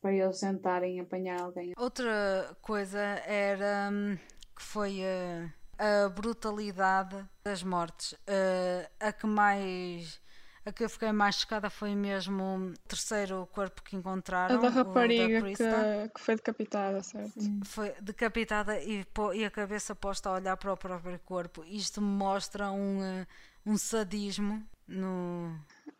para 0.00 0.12
eles 0.12 0.38
tentarem 0.38 1.00
apanhar 1.00 1.40
alguém. 1.40 1.72
Outra 1.78 2.54
coisa 2.60 2.98
era 2.98 3.88
hum, 3.90 4.18
que 4.54 4.62
foi 4.62 5.00
uh, 5.00 5.50
a 5.78 6.08
brutalidade 6.10 7.24
das 7.42 7.62
mortes. 7.62 8.12
Uh, 8.12 8.86
a 9.00 9.12
que 9.12 9.26
mais. 9.26 10.20
A 10.66 10.72
que 10.72 10.84
eu 10.84 10.88
fiquei 10.88 11.12
mais 11.12 11.34
chocada 11.34 11.68
foi 11.68 11.94
mesmo 11.94 12.42
o 12.42 12.74
terceiro 12.88 13.46
corpo 13.52 13.82
que 13.82 13.94
encontraram. 13.96 14.56
A 14.56 14.60
da 14.62 14.68
rapariga 14.70 15.42
Krista. 15.42 16.08
que, 16.08 16.14
que 16.14 16.20
foi 16.20 16.36
decapitada, 16.36 17.02
certo? 17.02 17.32
Foi 17.64 17.92
decapitada 18.00 18.80
e, 18.80 19.06
e 19.34 19.44
a 19.44 19.50
cabeça 19.50 19.94
posta 19.94 20.30
a 20.30 20.34
olhar 20.34 20.56
para 20.56 20.72
o 20.72 20.76
próprio 20.76 21.18
corpo. 21.18 21.62
Isto 21.66 22.00
mostra 22.00 22.70
um, 22.70 23.00
uh, 23.00 23.26
um 23.66 23.76
sadismo 23.76 24.66
no, 24.88 25.54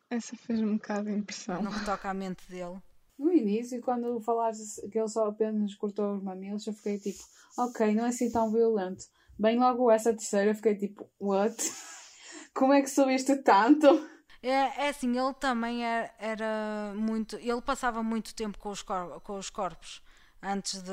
Essa 0.08 0.36
fez 0.36 0.60
um 0.60 0.74
bocado 0.74 1.10
de 1.10 1.16
impressão. 1.18 1.62
no 1.62 1.70
que 1.70 1.84
toca 1.84 2.08
à 2.08 2.14
mente 2.14 2.48
dele. 2.48 2.78
No 3.18 3.32
início, 3.32 3.80
quando 3.82 4.20
falaste 4.20 4.88
que 4.90 4.98
ele 4.98 5.08
só 5.08 5.28
apenas 5.28 5.74
cortou 5.74 6.16
os 6.16 6.22
mamilos, 6.22 6.66
eu 6.66 6.72
fiquei 6.72 6.98
tipo, 6.98 7.22
ok, 7.58 7.94
não 7.94 8.06
é 8.06 8.08
assim 8.08 8.30
tão 8.30 8.50
violento. 8.50 9.04
Bem 9.38 9.58
logo 9.58 9.90
essa 9.90 10.12
terceira, 10.12 10.50
eu 10.50 10.54
fiquei 10.54 10.74
tipo, 10.74 11.08
what? 11.20 11.56
Como 12.54 12.72
é 12.72 12.82
que 12.82 12.90
subiste 12.90 13.36
tanto? 13.36 14.13
É, 14.46 14.86
é 14.86 14.88
assim, 14.90 15.16
ele 15.18 15.32
também 15.34 15.84
era, 15.84 16.14
era 16.18 16.92
muito. 16.94 17.36
Ele 17.36 17.60
passava 17.62 18.02
muito 18.02 18.34
tempo 18.34 18.58
com 18.58 18.70
os, 18.70 18.82
cor- 18.82 19.20
com 19.22 19.38
os 19.38 19.48
corpos 19.50 20.02
antes 20.42 20.82
de, 20.82 20.92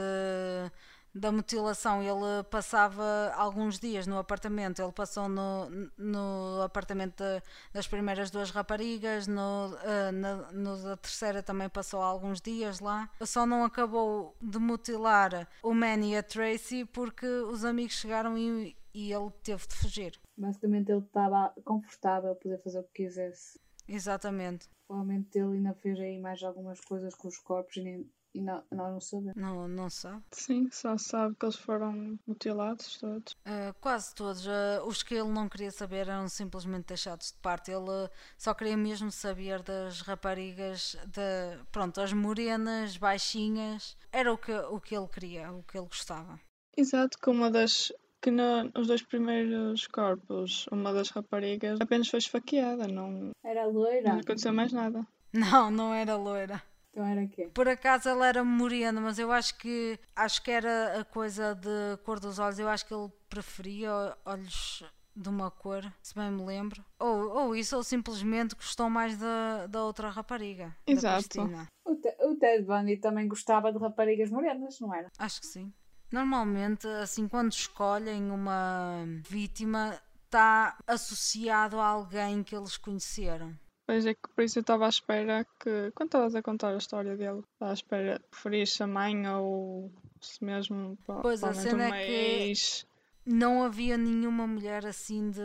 da 1.13 1.32
mutilação. 1.32 2.02
Ele 2.02 2.43
passava 2.50 3.32
alguns 3.36 3.80
dias 3.80 4.08
no 4.08 4.17
apartamento. 4.17 4.82
Ele 4.82 4.91
passou 4.91 5.28
no, 5.28 5.69
no 5.97 6.62
apartamento 6.62 7.21
de- 7.24 7.41
das 7.74 7.88
primeiras 7.88 8.32
duas 8.32 8.50
raparigas, 8.52 9.28
no, 9.28 9.76
eh, 9.84 10.12
na, 10.12 10.52
no 10.52 10.82
da 10.82 10.97
terceira 10.97 11.43
também 11.43 11.69
passou 11.69 12.02
alguns 12.02 12.39
dias 12.41 12.80
lá. 12.80 13.10
Só 13.21 13.45
não 13.45 13.63
acabou 13.63 14.36
de 14.41 14.58
mutilar 14.60 15.47
o 15.63 15.74
Manny 15.74 16.13
e 16.13 16.17
a 16.17 16.24
Tracy 16.24 16.86
porque 16.86 17.26
os 17.26 17.63
amigos 17.65 17.93
chegaram 17.93 18.38
e, 18.38 18.76
e 18.93 19.12
ele 19.13 19.30
teve 19.43 19.67
de 19.67 19.76
fugir. 19.76 20.19
Basicamente, 20.38 20.91
ele 20.91 21.02
estava 21.02 21.54
confortável 21.65 22.32
a 22.32 22.36
poder 22.36 22.62
fazer 22.63 22.80
o 22.80 22.84
que 22.84 23.04
quisesse. 23.04 23.60
Exatamente. 23.88 24.69
Provavelmente 24.88 25.38
ele 25.38 25.58
ainda 25.58 25.74
fez 25.76 26.00
aí 26.00 26.19
mais 26.19 26.41
algumas 26.43 26.80
coisas 26.82 27.13
com 27.15 27.28
os 27.28 27.38
corpos 27.38 27.76
e, 27.78 27.82
nem, 27.82 28.12
e 28.33 28.41
não- 28.41 28.63
nós 28.71 28.91
não 28.93 28.99
sabemos. 29.01 29.33
Não, 29.35 29.67
não 29.67 29.89
sabe. 29.89 30.23
Sim, 30.31 30.69
só 30.71 30.97
sabe 30.97 31.35
que 31.35 31.45
eles 31.45 31.55
foram 31.57 32.17
mutilados 32.27 32.97
todos. 32.97 33.33
Uh, 33.45 33.73
quase 33.81 34.13
todos. 34.15 34.45
Uh, 34.45 34.85
os 34.85 35.03
que 35.03 35.15
ele 35.15 35.29
não 35.29 35.49
queria 35.49 35.71
saber 35.71 36.07
eram 36.07 36.27
simplesmente 36.29 36.85
deixados 36.87 37.31
de 37.31 37.37
parte. 37.39 37.71
Ele 37.71 37.89
uh, 37.89 38.09
só 38.37 38.53
queria 38.53 38.77
mesmo 38.77 39.11
saber 39.11 39.61
das 39.63 40.01
raparigas, 40.01 40.95
de, 41.07 41.57
pronto, 41.71 41.99
as 41.99 42.13
morenas, 42.13 42.97
baixinhas. 42.97 43.97
Era 44.11 44.31
o 44.33 44.37
que, 44.37 44.51
o 44.53 44.79
que 44.79 44.95
ele 44.95 45.07
queria, 45.07 45.51
o 45.51 45.63
que 45.63 45.77
ele 45.77 45.87
gostava. 45.87 46.39
Exato, 46.77 47.17
que 47.19 47.29
uma 47.29 47.51
das. 47.51 47.91
que 48.21 48.31
no- 48.31 48.63
nos 48.75 48.87
dois 48.87 49.01
primeiros 49.01 49.87
corpos, 49.87 50.67
uma 50.71 50.93
das 50.93 51.09
raparigas 51.09 51.81
apenas 51.81 52.07
foi 52.07 52.19
esfaqueada, 52.19 52.87
não, 52.87 53.31
Era 53.43 53.65
loira? 53.65 54.13
não 54.13 54.19
aconteceu 54.19 54.53
mais 54.53 54.71
nada. 54.71 55.05
Não, 55.33 55.71
não 55.71 55.93
era 55.93 56.15
loira. 56.15 56.61
Então 56.91 57.06
era 57.06 57.25
quê? 57.27 57.49
Por 57.54 57.67
acaso 57.69 58.10
ela 58.10 58.27
era 58.27 58.43
morena, 58.43 58.99
mas 58.99 59.17
eu 59.17 59.32
acho 59.32 59.58
que 59.58 59.97
acho 60.15 60.43
que 60.43 60.51
era 60.51 60.99
a 60.99 61.06
coisa 61.06 61.56
de 61.56 61.97
cor 62.04 62.19
dos 62.19 62.38
olhos. 62.38 62.60
Eu 62.60 62.67
acho 62.67 62.86
que 62.86 62.93
ele 62.93 63.10
preferia 63.30 64.15
olhos 64.25 64.84
de 65.15 65.30
uma 65.30 65.49
cor, 65.49 65.84
se 66.01 66.13
bem 66.13 66.30
me 66.32 66.43
lembro. 66.45 66.84
Ou, 66.99 67.30
ou 67.30 67.56
isso, 67.56 67.75
ou 67.77 67.84
simplesmente 67.84 68.56
gostou 68.56 68.89
mais 68.89 69.17
da, 69.17 69.67
da 69.67 69.84
outra 69.84 70.10
rapariga. 70.10 70.75
da 70.86 70.91
Exato. 70.91 71.30
Cristina. 71.30 71.67
O, 71.86 71.95
Te- 71.95 72.15
o 72.25 72.36
Ted 72.36 72.63
Bundy 72.65 72.97
também 72.97 73.27
gostava 73.27 73.71
de 73.71 73.77
raparigas 73.80 74.30
morenas, 74.30 74.80
não 74.80 74.93
era? 74.93 75.10
Acho 75.17 75.39
que 75.41 75.47
sim. 75.47 75.73
Normalmente, 76.12 76.86
assim, 76.88 77.25
quando 77.27 77.51
escolhem 77.54 78.32
uma 78.32 79.06
vítima, 79.30 79.97
está 80.25 80.77
associado 80.86 81.80
a 81.80 81.86
alguém 81.86 82.43
que 82.43 82.54
eles 82.56 82.75
conheceram. 82.77 83.58
Pois 83.91 84.06
é 84.06 84.13
que 84.13 84.30
por 84.34 84.41
isso 84.41 84.58
eu 84.58 84.62
estava 84.62 84.86
à 84.86 84.89
espera 84.89 85.45
que. 85.60 85.91
Quando 85.93 86.08
estavas 86.08 86.34
a 86.34 86.41
contar 86.41 86.69
a 86.69 86.77
história 86.77 87.17
dele, 87.17 87.39
estava 87.39 87.71
à 87.71 87.73
espera 87.73 88.19
que 88.19 88.30
preferisse 88.30 88.82
a 88.82 88.88
mãe 88.88 89.27
ou 89.27 89.91
se 90.21 90.41
mesmo 90.45 90.97
Pois, 91.06 91.43
a 91.43 91.54
cena 91.54 91.88
uma 91.88 91.97
é 91.97 92.06
que- 92.06 92.12
ex. 92.12 92.88
Não 93.25 93.62
havia 93.62 93.97
nenhuma 93.97 94.47
mulher 94.47 94.86
assim 94.86 95.30
de. 95.30 95.41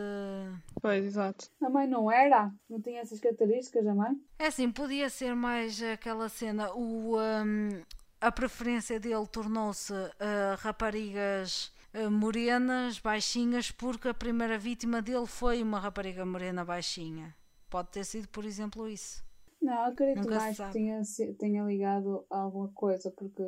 Pois, 0.81 1.05
exato. 1.05 1.51
A 1.61 1.69
mãe 1.69 1.89
não 1.89 2.09
era? 2.09 2.53
Não 2.71 2.81
tinha 2.81 3.01
essas 3.01 3.19
características, 3.19 3.85
a 3.85 3.93
mãe? 3.93 4.13
É 4.39 4.47
assim, 4.47 4.71
podia 4.71 5.11
ser 5.11 5.35
mais 5.35 5.83
aquela 5.83 6.29
cena. 6.29 6.73
O, 6.73 7.17
hum, 7.19 7.83
a 8.21 8.31
preferência 8.31 9.01
dele 9.01 9.27
tornou-se 9.27 9.93
ah, 10.21 10.55
raparigas 10.61 11.73
ah, 11.93 12.09
morenas, 12.09 13.01
baixinhas, 13.01 13.73
porque 13.73 14.07
a 14.07 14.15
primeira 14.15 14.57
vítima 14.57 15.03
dele 15.03 15.27
foi 15.27 15.65
uma 15.65 15.81
rapariga 15.81 16.25
morena 16.25 16.65
baixinha. 16.65 17.35
Pode 17.77 17.91
ter 17.91 18.05
sido, 18.05 18.27
por 18.29 18.47
exemplo, 18.47 18.89
isso. 18.89 19.23
Não, 19.61 19.85
acredito 19.85 20.23
Nunca 20.23 20.37
mais 20.37 20.57
que 20.57 20.73
tenha, 20.73 21.03
tenha 21.39 21.63
ligado 21.63 22.25
a 22.31 22.39
alguma 22.39 22.69
coisa, 22.69 23.11
porque 23.11 23.43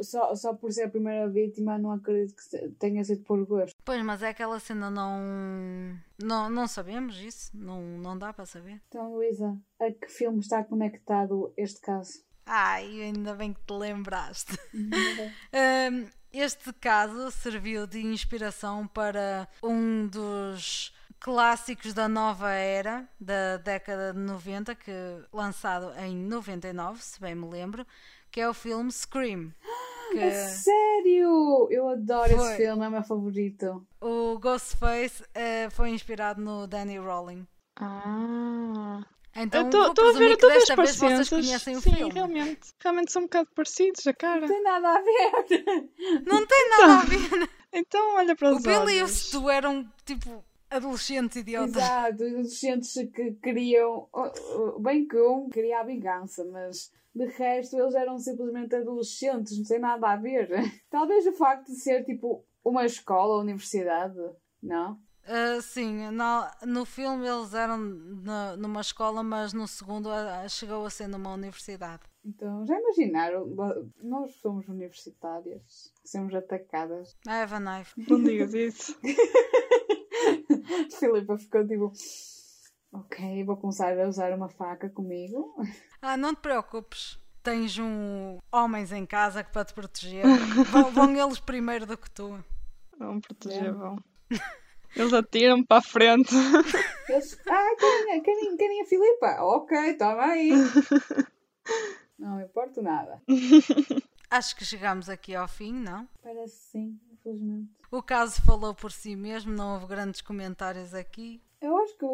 só, 0.00 0.34
só 0.34 0.54
por 0.54 0.72
ser 0.72 0.84
a 0.84 0.88
primeira 0.88 1.28
vítima 1.28 1.76
não 1.76 1.92
acredito 1.92 2.34
que 2.34 2.68
tenha 2.78 3.04
sido 3.04 3.24
por 3.24 3.44
gosto. 3.44 3.76
Pois, 3.84 4.02
mas 4.02 4.22
é 4.22 4.30
aquela 4.30 4.58
cena 4.58 4.90
não. 4.90 5.20
Não, 6.18 6.48
não 6.48 6.66
sabemos 6.66 7.20
isso. 7.20 7.50
Não, 7.54 7.82
não 7.98 8.16
dá 8.16 8.32
para 8.32 8.46
saber. 8.46 8.80
Então, 8.88 9.12
Luísa, 9.12 9.54
a 9.78 9.90
que 9.90 10.08
filme 10.08 10.40
está 10.40 10.64
conectado 10.64 11.52
este 11.54 11.82
caso? 11.82 12.22
Ai, 12.46 13.02
ainda 13.02 13.34
bem 13.34 13.52
que 13.52 13.60
te 13.60 13.74
lembraste. 13.74 14.56
Um, 15.92 16.08
este 16.32 16.72
caso 16.72 17.30
serviu 17.30 17.86
de 17.86 18.00
inspiração 18.00 18.86
para 18.86 19.46
um 19.62 20.06
dos 20.06 20.94
clássicos 21.20 21.92
da 21.94 22.08
nova 22.08 22.50
era, 22.50 23.08
da 23.20 23.56
década 23.58 24.12
de 24.12 24.18
90, 24.20 24.74
que 24.74 24.92
lançado 25.32 25.92
em 26.00 26.14
99, 26.16 27.02
se 27.02 27.20
bem 27.20 27.34
me 27.34 27.48
lembro, 27.48 27.86
que 28.30 28.40
é 28.40 28.48
o 28.48 28.54
filme 28.54 28.90
Scream. 28.92 29.52
Que 30.10 30.20
A 30.22 30.48
sério? 30.48 31.68
Eu 31.70 31.86
adoro 31.90 32.34
Foi. 32.34 32.46
esse 32.48 32.56
filme, 32.56 32.82
é 32.82 32.88
o 32.88 32.90
meu 32.90 33.02
favorito. 33.02 33.86
o 34.00 34.38
Ghostface 34.38 35.22
eh, 35.34 35.68
foi 35.68 35.90
inspirado 35.90 36.40
no 36.40 36.66
Danny 36.66 36.96
Rowling. 36.98 37.46
Ah, 37.78 39.02
Então, 39.36 39.66
Estou 39.66 39.82
vou 39.82 39.90
a 39.90 39.92
ver, 39.92 39.94
presumir 39.94 40.28
que 40.28 40.34
estou 40.34 40.48
a 40.48 40.52
ver 40.54 40.58
desta 40.60 40.72
as 40.72 40.76
parecenças. 40.76 41.28
conhecem 41.28 41.76
o 41.76 41.80
Sim, 41.82 41.94
filme. 41.94 42.12
realmente. 42.14 42.70
Realmente 42.82 43.12
são 43.12 43.20
um 43.20 43.24
bocado 43.26 43.48
parecidos, 43.54 44.06
a 44.06 44.14
cara. 44.14 44.40
Não 44.40 44.48
tem 44.48 44.62
nada 44.62 44.88
a 44.88 45.00
ver. 45.02 45.90
Não 46.26 46.46
tem 46.46 46.68
nada 46.70 46.92
a 47.00 47.04
ver. 47.04 47.50
Então 47.74 48.14
olha 48.16 48.34
para 48.34 48.50
O 48.50 48.56
os 48.56 48.62
Billy 48.62 48.98
e 48.98 49.02
o. 49.02 49.08
Stu 49.08 49.50
eram, 49.50 49.86
tipo, 50.06 50.42
adolescentes 50.70 51.36
idiotas. 51.36 51.76
Exato, 51.76 52.22
adolescentes 52.24 52.92
que 53.14 53.32
queriam. 53.42 54.08
Bem 54.80 55.06
que 55.06 55.20
um 55.20 55.48
queria 55.48 55.80
a 55.80 55.84
vingança, 55.84 56.44
mas 56.44 56.90
de 57.14 57.26
resto 57.26 57.76
eles 57.76 57.94
eram 57.94 58.18
simplesmente 58.18 58.74
adolescentes, 58.76 59.56
não 59.58 59.64
tem 59.64 59.78
nada 59.78 60.08
a 60.10 60.16
ver. 60.16 60.48
Talvez 60.90 61.26
o 61.26 61.32
facto 61.32 61.66
de 61.66 61.76
ser 61.80 62.04
tipo 62.04 62.44
uma 62.64 62.84
escola 62.84 63.34
ou 63.36 63.40
universidade, 63.40 64.16
não? 64.62 64.98
Ah, 65.30 65.60
sim, 65.60 66.08
no, 66.10 66.46
no 66.66 66.84
filme 66.86 67.26
eles 67.26 67.52
eram 67.52 67.76
na- 67.76 68.56
numa 68.56 68.80
escola, 68.80 69.22
mas 69.22 69.52
no 69.52 69.68
segundo 69.68 70.10
ah, 70.10 70.48
chegou 70.48 70.86
a 70.86 70.90
ser 70.90 71.06
numa 71.06 71.32
universidade. 71.34 72.02
Então 72.24 72.66
já 72.66 72.78
imaginaram? 72.78 73.46
Nós 74.02 74.34
somos 74.36 74.66
universitárias, 74.68 75.92
somos 76.04 76.34
atacadas. 76.34 77.10
I 77.26 77.42
have 77.42 77.54
a 77.54 77.60
knife. 77.60 77.92
Não 78.08 78.22
digas 78.22 78.54
isso. 78.54 78.98
Filipa 80.98 81.38
ficou 81.38 81.66
tipo. 81.66 81.92
Ok, 82.92 83.44
vou 83.44 83.56
começar 83.56 83.98
a 83.98 84.08
usar 84.08 84.32
uma 84.32 84.48
faca 84.48 84.88
comigo. 84.88 85.54
Ah, 86.00 86.16
não 86.16 86.34
te 86.34 86.40
preocupes. 86.40 87.18
Tens 87.42 87.78
um 87.78 88.38
homens 88.50 88.92
em 88.92 89.04
casa 89.04 89.44
que 89.44 89.52
para 89.52 89.64
te 89.64 89.74
proteger. 89.74 90.24
vão, 90.70 90.90
vão 90.90 91.16
eles 91.16 91.38
primeiro 91.38 91.86
do 91.86 91.96
que 91.96 92.10
tu. 92.10 92.42
Vão 92.98 93.20
proteger, 93.20 93.74
vão. 93.74 93.98
Eles 94.96 95.12
atiram 95.12 95.62
para 95.62 95.78
a 95.78 95.82
frente. 95.82 96.34
Eles, 97.08 97.38
ah, 97.46 97.76
querem, 97.78 98.22
querem, 98.22 98.56
querem 98.56 98.82
a 98.82 98.86
Filipa? 98.86 99.36
Ok, 99.40 99.94
toma 99.94 100.24
aí. 100.32 100.50
Não 102.18 102.36
me 102.36 102.44
importa 102.44 102.82
nada. 102.82 103.22
Acho 104.30 104.56
que 104.56 104.64
chegamos 104.64 105.08
aqui 105.08 105.34
ao 105.34 105.48
fim, 105.48 105.72
não? 105.72 106.06
Parece 106.22 106.70
sim, 106.70 106.98
infelizmente. 107.30 107.70
O 107.90 108.02
caso 108.02 108.40
falou 108.42 108.74
por 108.74 108.92
si 108.92 109.16
mesmo, 109.16 109.52
não 109.52 109.74
houve 109.74 109.86
grandes 109.86 110.20
comentários 110.20 110.92
aqui. 110.94 111.40
Eu 111.60 111.76
acho 111.78 111.96
que 111.98 112.06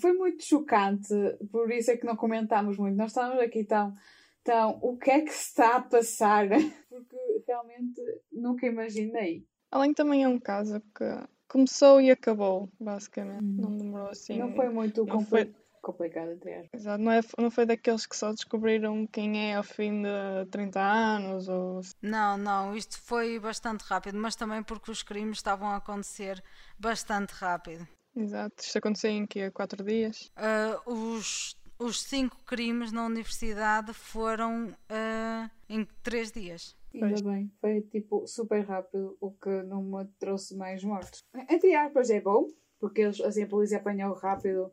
foi 0.00 0.12
muito 0.12 0.42
chocante, 0.44 1.08
por 1.52 1.70
isso 1.70 1.90
é 1.90 1.96
que 1.96 2.04
não 2.06 2.16
comentámos 2.16 2.76
muito. 2.76 2.96
Nós 2.96 3.08
estamos 3.12 3.38
aqui 3.38 3.64
tão, 3.64 3.94
tão. 4.42 4.78
O 4.82 4.96
que 4.96 5.10
é 5.10 5.20
que 5.20 5.30
se 5.32 5.48
está 5.50 5.76
a 5.76 5.82
passar? 5.82 6.48
Porque 6.88 7.16
realmente 7.46 8.00
nunca 8.32 8.66
imaginei. 8.66 9.46
Além 9.70 9.90
que 9.90 9.96
também 9.96 10.24
é 10.24 10.28
um 10.28 10.38
caso 10.38 10.80
que 10.94 11.04
começou 11.48 12.00
e 12.00 12.10
acabou, 12.10 12.68
basicamente. 12.80 13.42
Uhum. 13.44 13.56
Não 13.60 13.76
demorou 13.76 14.08
assim. 14.08 14.38
não 14.38 14.52
foi 14.54 14.68
muito 14.68 15.04
não 15.04 15.16
compli- 15.18 15.28
foi- 15.44 15.54
complicado, 15.82 16.30
entre 16.30 16.54
aspas. 16.54 16.80
Exato, 16.80 17.02
não, 17.02 17.12
é, 17.12 17.20
não 17.38 17.50
foi 17.50 17.66
daqueles 17.66 18.06
que 18.06 18.16
só 18.16 18.30
descobriram 18.32 19.06
quem 19.06 19.50
é 19.50 19.56
ao 19.56 19.62
fim 19.62 20.02
de 20.02 20.50
30 20.50 20.80
anos 20.80 21.48
ou 21.48 21.80
Não, 22.00 22.38
não, 22.38 22.74
isto 22.74 22.98
foi 22.98 23.38
bastante 23.38 23.82
rápido, 23.82 24.18
mas 24.18 24.36
também 24.36 24.62
porque 24.62 24.90
os 24.90 25.02
crimes 25.02 25.38
estavam 25.38 25.68
a 25.68 25.76
acontecer 25.76 26.42
bastante 26.78 27.32
rápido. 27.32 27.86
Exato, 28.16 28.62
isto 28.62 28.78
aconteceu 28.78 29.10
em 29.10 29.26
que 29.26 29.50
quatro 29.50 29.82
dias. 29.84 30.30
Ah, 30.36 30.80
os, 30.86 31.56
os 31.78 32.02
cinco 32.02 32.36
crimes 32.44 32.92
na 32.92 33.04
universidade 33.04 33.92
foram 33.92 34.74
ah, 34.88 35.50
em 35.68 35.86
três 36.02 36.30
dias. 36.30 36.76
Ainda 36.94 37.08
Pois. 37.08 37.22
bem, 37.22 37.50
foi 37.60 37.80
tipo 37.80 38.26
super 38.26 38.64
rápido, 38.66 39.16
o 39.18 39.30
que 39.30 39.62
não 39.62 39.82
me 39.82 40.04
trouxe 40.18 40.54
mais 40.54 40.84
mortes. 40.84 41.24
Entre 41.48 41.74
aspas 41.74 42.10
é 42.10 42.20
bom, 42.20 42.48
porque 42.78 43.00
eles, 43.00 43.18
assim, 43.20 43.44
a 43.44 43.46
polícia 43.46 43.78
apanhou 43.78 44.12
rápido 44.12 44.70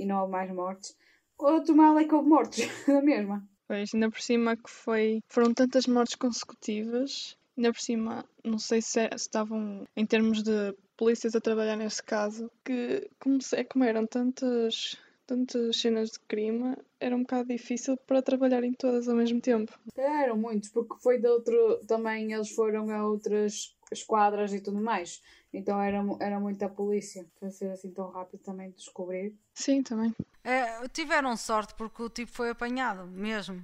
e 0.00 0.06
não 0.06 0.20
houve 0.20 0.32
mais 0.32 0.50
mortes. 0.52 0.96
Outro 1.38 1.74
mal 1.74 1.98
é 1.98 2.04
que 2.04 2.14
houve 2.14 2.28
mortes, 2.28 2.68
na 2.86 3.00
mesma. 3.02 3.48
Pois, 3.66 3.94
ainda 3.94 4.10
por 4.10 4.20
cima 4.20 4.56
que 4.56 4.68
foi. 4.70 5.20
Foram 5.28 5.54
tantas 5.54 5.86
mortes 5.86 6.16
consecutivas. 6.16 7.36
Ainda 7.56 7.72
por 7.72 7.80
cima, 7.80 8.24
não 8.44 8.58
sei 8.58 8.80
se, 8.82 9.00
é- 9.00 9.10
se 9.10 9.16
estavam 9.26 9.86
em 9.96 10.06
termos 10.06 10.42
de 10.42 10.74
polícias 10.96 11.34
a 11.34 11.40
trabalhar 11.40 11.76
neste 11.76 12.02
caso, 12.02 12.50
que 12.64 13.08
como, 13.20 13.40
se- 13.42 13.64
como 13.64 13.84
eram 13.84 14.06
tantas, 14.06 14.96
tantas 15.26 15.76
cenas 15.80 16.10
de 16.10 16.20
crime, 16.20 16.76
era 16.98 17.14
um 17.14 17.20
bocado 17.22 17.48
difícil 17.48 17.96
para 18.06 18.22
trabalharem 18.22 18.72
todas 18.72 19.08
ao 19.08 19.16
mesmo 19.16 19.40
tempo. 19.40 19.72
Eram 19.96 20.36
muitos, 20.36 20.70
porque 20.70 20.94
foi 21.02 21.18
de 21.18 21.28
outro. 21.28 21.80
Também 21.86 22.32
eles 22.32 22.50
foram 22.50 22.90
a 22.90 23.06
outras 23.06 23.76
esquadras 23.90 24.52
e 24.52 24.60
tudo 24.60 24.80
mais. 24.80 25.22
Então 25.52 25.80
era, 25.80 25.98
era 26.20 26.38
muita 26.38 26.68
polícia. 26.68 27.26
Para 27.38 27.50
ser 27.50 27.70
assim 27.70 27.90
tão 27.90 28.10
rápido 28.10 28.40
também 28.40 28.70
de 28.70 28.76
descobrir. 28.76 29.34
Sim, 29.54 29.82
também. 29.82 30.14
Ah, 30.44 30.88
tiveram 30.92 31.36
sorte 31.36 31.74
porque 31.74 32.02
o 32.02 32.08
tipo 32.08 32.32
foi 32.32 32.50
apanhado 32.50 33.06
mesmo 33.06 33.62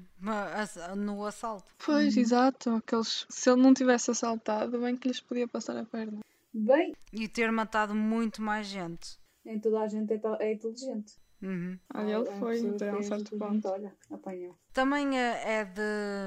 no 0.97 1.25
assalto. 1.25 1.73
Pois, 1.85 2.17
exato. 2.17 2.71
Aqueles, 2.71 3.27
se 3.29 3.51
ele 3.51 3.63
não 3.63 3.73
tivesse 3.73 4.11
assaltado, 4.11 4.79
bem 4.79 4.97
que 4.97 5.09
lhes 5.09 5.21
podia 5.21 5.49
passar 5.49 5.77
a 5.77 5.85
perna. 5.85 6.21
Bem, 6.53 6.95
E 7.13 7.29
ter 7.29 7.51
matado 7.53 7.95
muito 7.95 8.41
mais 8.43 8.67
gente. 8.67 9.19
nem 9.45 9.59
toda 9.61 9.81
a 9.81 9.89
gente 9.89 10.13
é, 10.13 10.21
é 10.41 10.53
inteligente. 10.55 11.15
Uhum. 11.43 11.79
Olha, 11.95 12.17
ele 12.17 12.39
foi, 12.39 12.71
até 12.71 12.89
a 12.91 12.97
um 12.97 12.99
é 12.99 13.03
certo 13.03 13.37
ponto. 13.39 13.69
Olha, 13.69 13.95
apanhou. 14.11 14.57
Também 14.73 15.19
é 15.19 15.61
é 15.61 15.65
de 15.65 15.83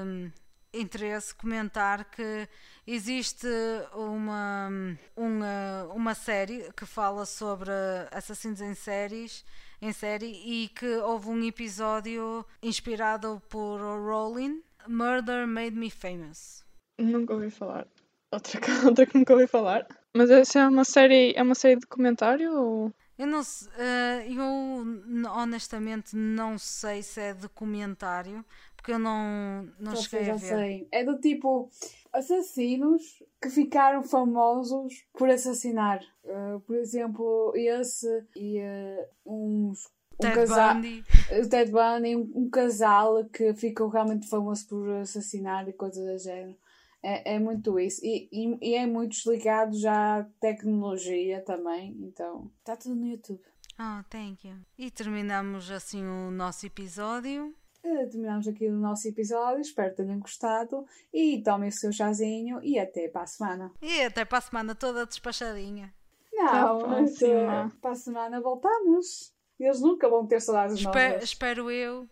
hum, 0.06 0.30
interesse 0.72 1.34
comentar 1.34 2.04
que 2.04 2.48
existe 2.86 3.46
uma, 3.94 4.68
uma, 5.16 5.84
uma 5.94 6.14
série 6.14 6.70
que 6.72 6.86
fala 6.86 7.26
sobre 7.26 7.70
assassinos 8.10 8.60
em 8.60 8.74
séries 8.74 9.44
em 9.82 9.92
série 9.92 10.26
e 10.26 10.68
que 10.68 10.86
houve 10.98 11.28
um 11.28 11.42
episódio 11.42 12.44
inspirado 12.62 13.40
por 13.48 13.80
Rowling 13.80 14.62
Murder 14.86 15.46
Made 15.46 15.76
Me 15.76 15.90
Famous 15.90 16.64
Nunca 17.00 17.32
ouvi 17.32 17.50
falar. 17.50 17.86
Outra, 18.30 18.60
outra 18.86 19.06
que 19.06 19.16
nunca 19.16 19.32
ouvi 19.32 19.46
falar. 19.46 19.86
Mas 20.14 20.30
essa 20.30 20.60
é 20.60 20.68
uma 20.68 20.84
série, 20.84 21.32
é 21.34 21.42
uma 21.42 21.54
série 21.54 21.76
de 21.76 21.86
comentário 21.86 22.52
ou... 22.52 22.92
eu 23.18 23.26
não 23.26 23.40
eh, 23.78 24.26
eu 24.28 25.30
honestamente 25.34 26.16
não 26.16 26.58
sei 26.58 27.02
se 27.02 27.20
é 27.20 27.34
documentário 27.34 28.44
porque 28.80 28.92
eu 28.92 28.98
não, 28.98 29.68
não 29.78 29.94
Já 29.94 30.02
cheguei 30.02 30.24
sei, 30.24 30.30
a 30.32 30.36
ver 30.36 30.48
sei. 30.48 30.88
É 30.90 31.04
do 31.04 31.20
tipo 31.20 31.70
assassinos 32.12 33.22
que 33.40 33.50
ficaram 33.50 34.02
famosos 34.02 35.04
por 35.12 35.28
assassinar. 35.28 36.00
Uh, 36.24 36.60
por 36.60 36.76
exemplo, 36.76 37.52
esse 37.54 38.26
e 38.34 38.58
uh, 38.60 39.06
uns. 39.26 39.86
Um 40.14 40.22
Ted 40.22 40.34
casal, 40.34 40.74
Bundy 40.74 41.04
o 41.30 41.48
Ted 41.48 41.70
Bundy, 41.70 42.16
um, 42.16 42.32
um 42.34 42.50
casal 42.50 43.24
que 43.24 43.54
ficou 43.54 43.88
realmente 43.88 44.28
famoso 44.28 44.66
por 44.68 44.90
assassinar 44.96 45.66
e 45.68 45.72
coisas 45.72 46.04
do 46.04 46.18
género. 46.22 46.56
É, 47.02 47.36
é 47.36 47.38
muito 47.38 47.78
isso. 47.80 48.04
E, 48.04 48.28
e, 48.30 48.70
e 48.70 48.74
é 48.74 48.86
muito 48.86 49.16
ligado 49.30 49.74
já 49.78 50.18
à 50.18 50.24
tecnologia 50.38 51.40
também. 51.40 51.96
Então, 52.02 52.50
está 52.58 52.76
tudo 52.76 52.96
no 52.96 53.06
YouTube. 53.06 53.40
Oh, 53.78 54.04
thank 54.10 54.46
you. 54.46 54.56
E 54.76 54.90
terminamos 54.90 55.70
assim 55.70 56.04
o 56.04 56.30
nosso 56.30 56.66
episódio. 56.66 57.54
Uh, 57.82 58.08
Terminamos 58.10 58.46
aqui 58.46 58.68
o 58.68 58.72
nosso 58.76 59.08
episódio. 59.08 59.60
Espero 59.60 59.90
que 59.90 60.02
tenham 60.02 60.20
gostado. 60.20 60.84
E 61.12 61.42
tomem 61.42 61.68
o 61.68 61.72
seu 61.72 61.92
chazinho. 61.92 62.60
E 62.62 62.78
até 62.78 63.08
para 63.08 63.22
a 63.22 63.26
semana. 63.26 63.72
E 63.80 64.02
até 64.02 64.24
para 64.24 64.38
a 64.38 64.42
semana 64.42 64.74
toda 64.74 65.06
despachadinha. 65.06 65.92
Não, 66.32 66.80
mas, 66.88 67.18
próxima. 67.18 67.64
eh, 67.66 67.70
para 67.80 67.90
a 67.90 67.94
semana 67.94 68.40
voltamos. 68.40 69.34
Eles 69.58 69.80
nunca 69.80 70.08
vão 70.08 70.26
ter 70.26 70.40
saudades 70.40 70.76
Espe- 70.76 70.86
novas. 71.08 71.24
espero 71.24 71.70
eu. 71.70 72.08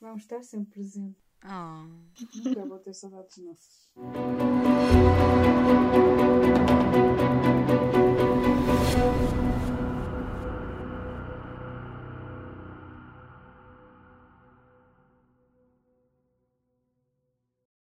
Vamos 0.00 0.22
estar 0.22 0.42
sempre 0.42 0.72
presentes. 0.72 1.22
Oh. 1.44 1.86
Nunca 2.44 2.64
vão 2.66 2.78
ter 2.78 2.94
saudades 2.94 3.36
nossas. 3.38 3.88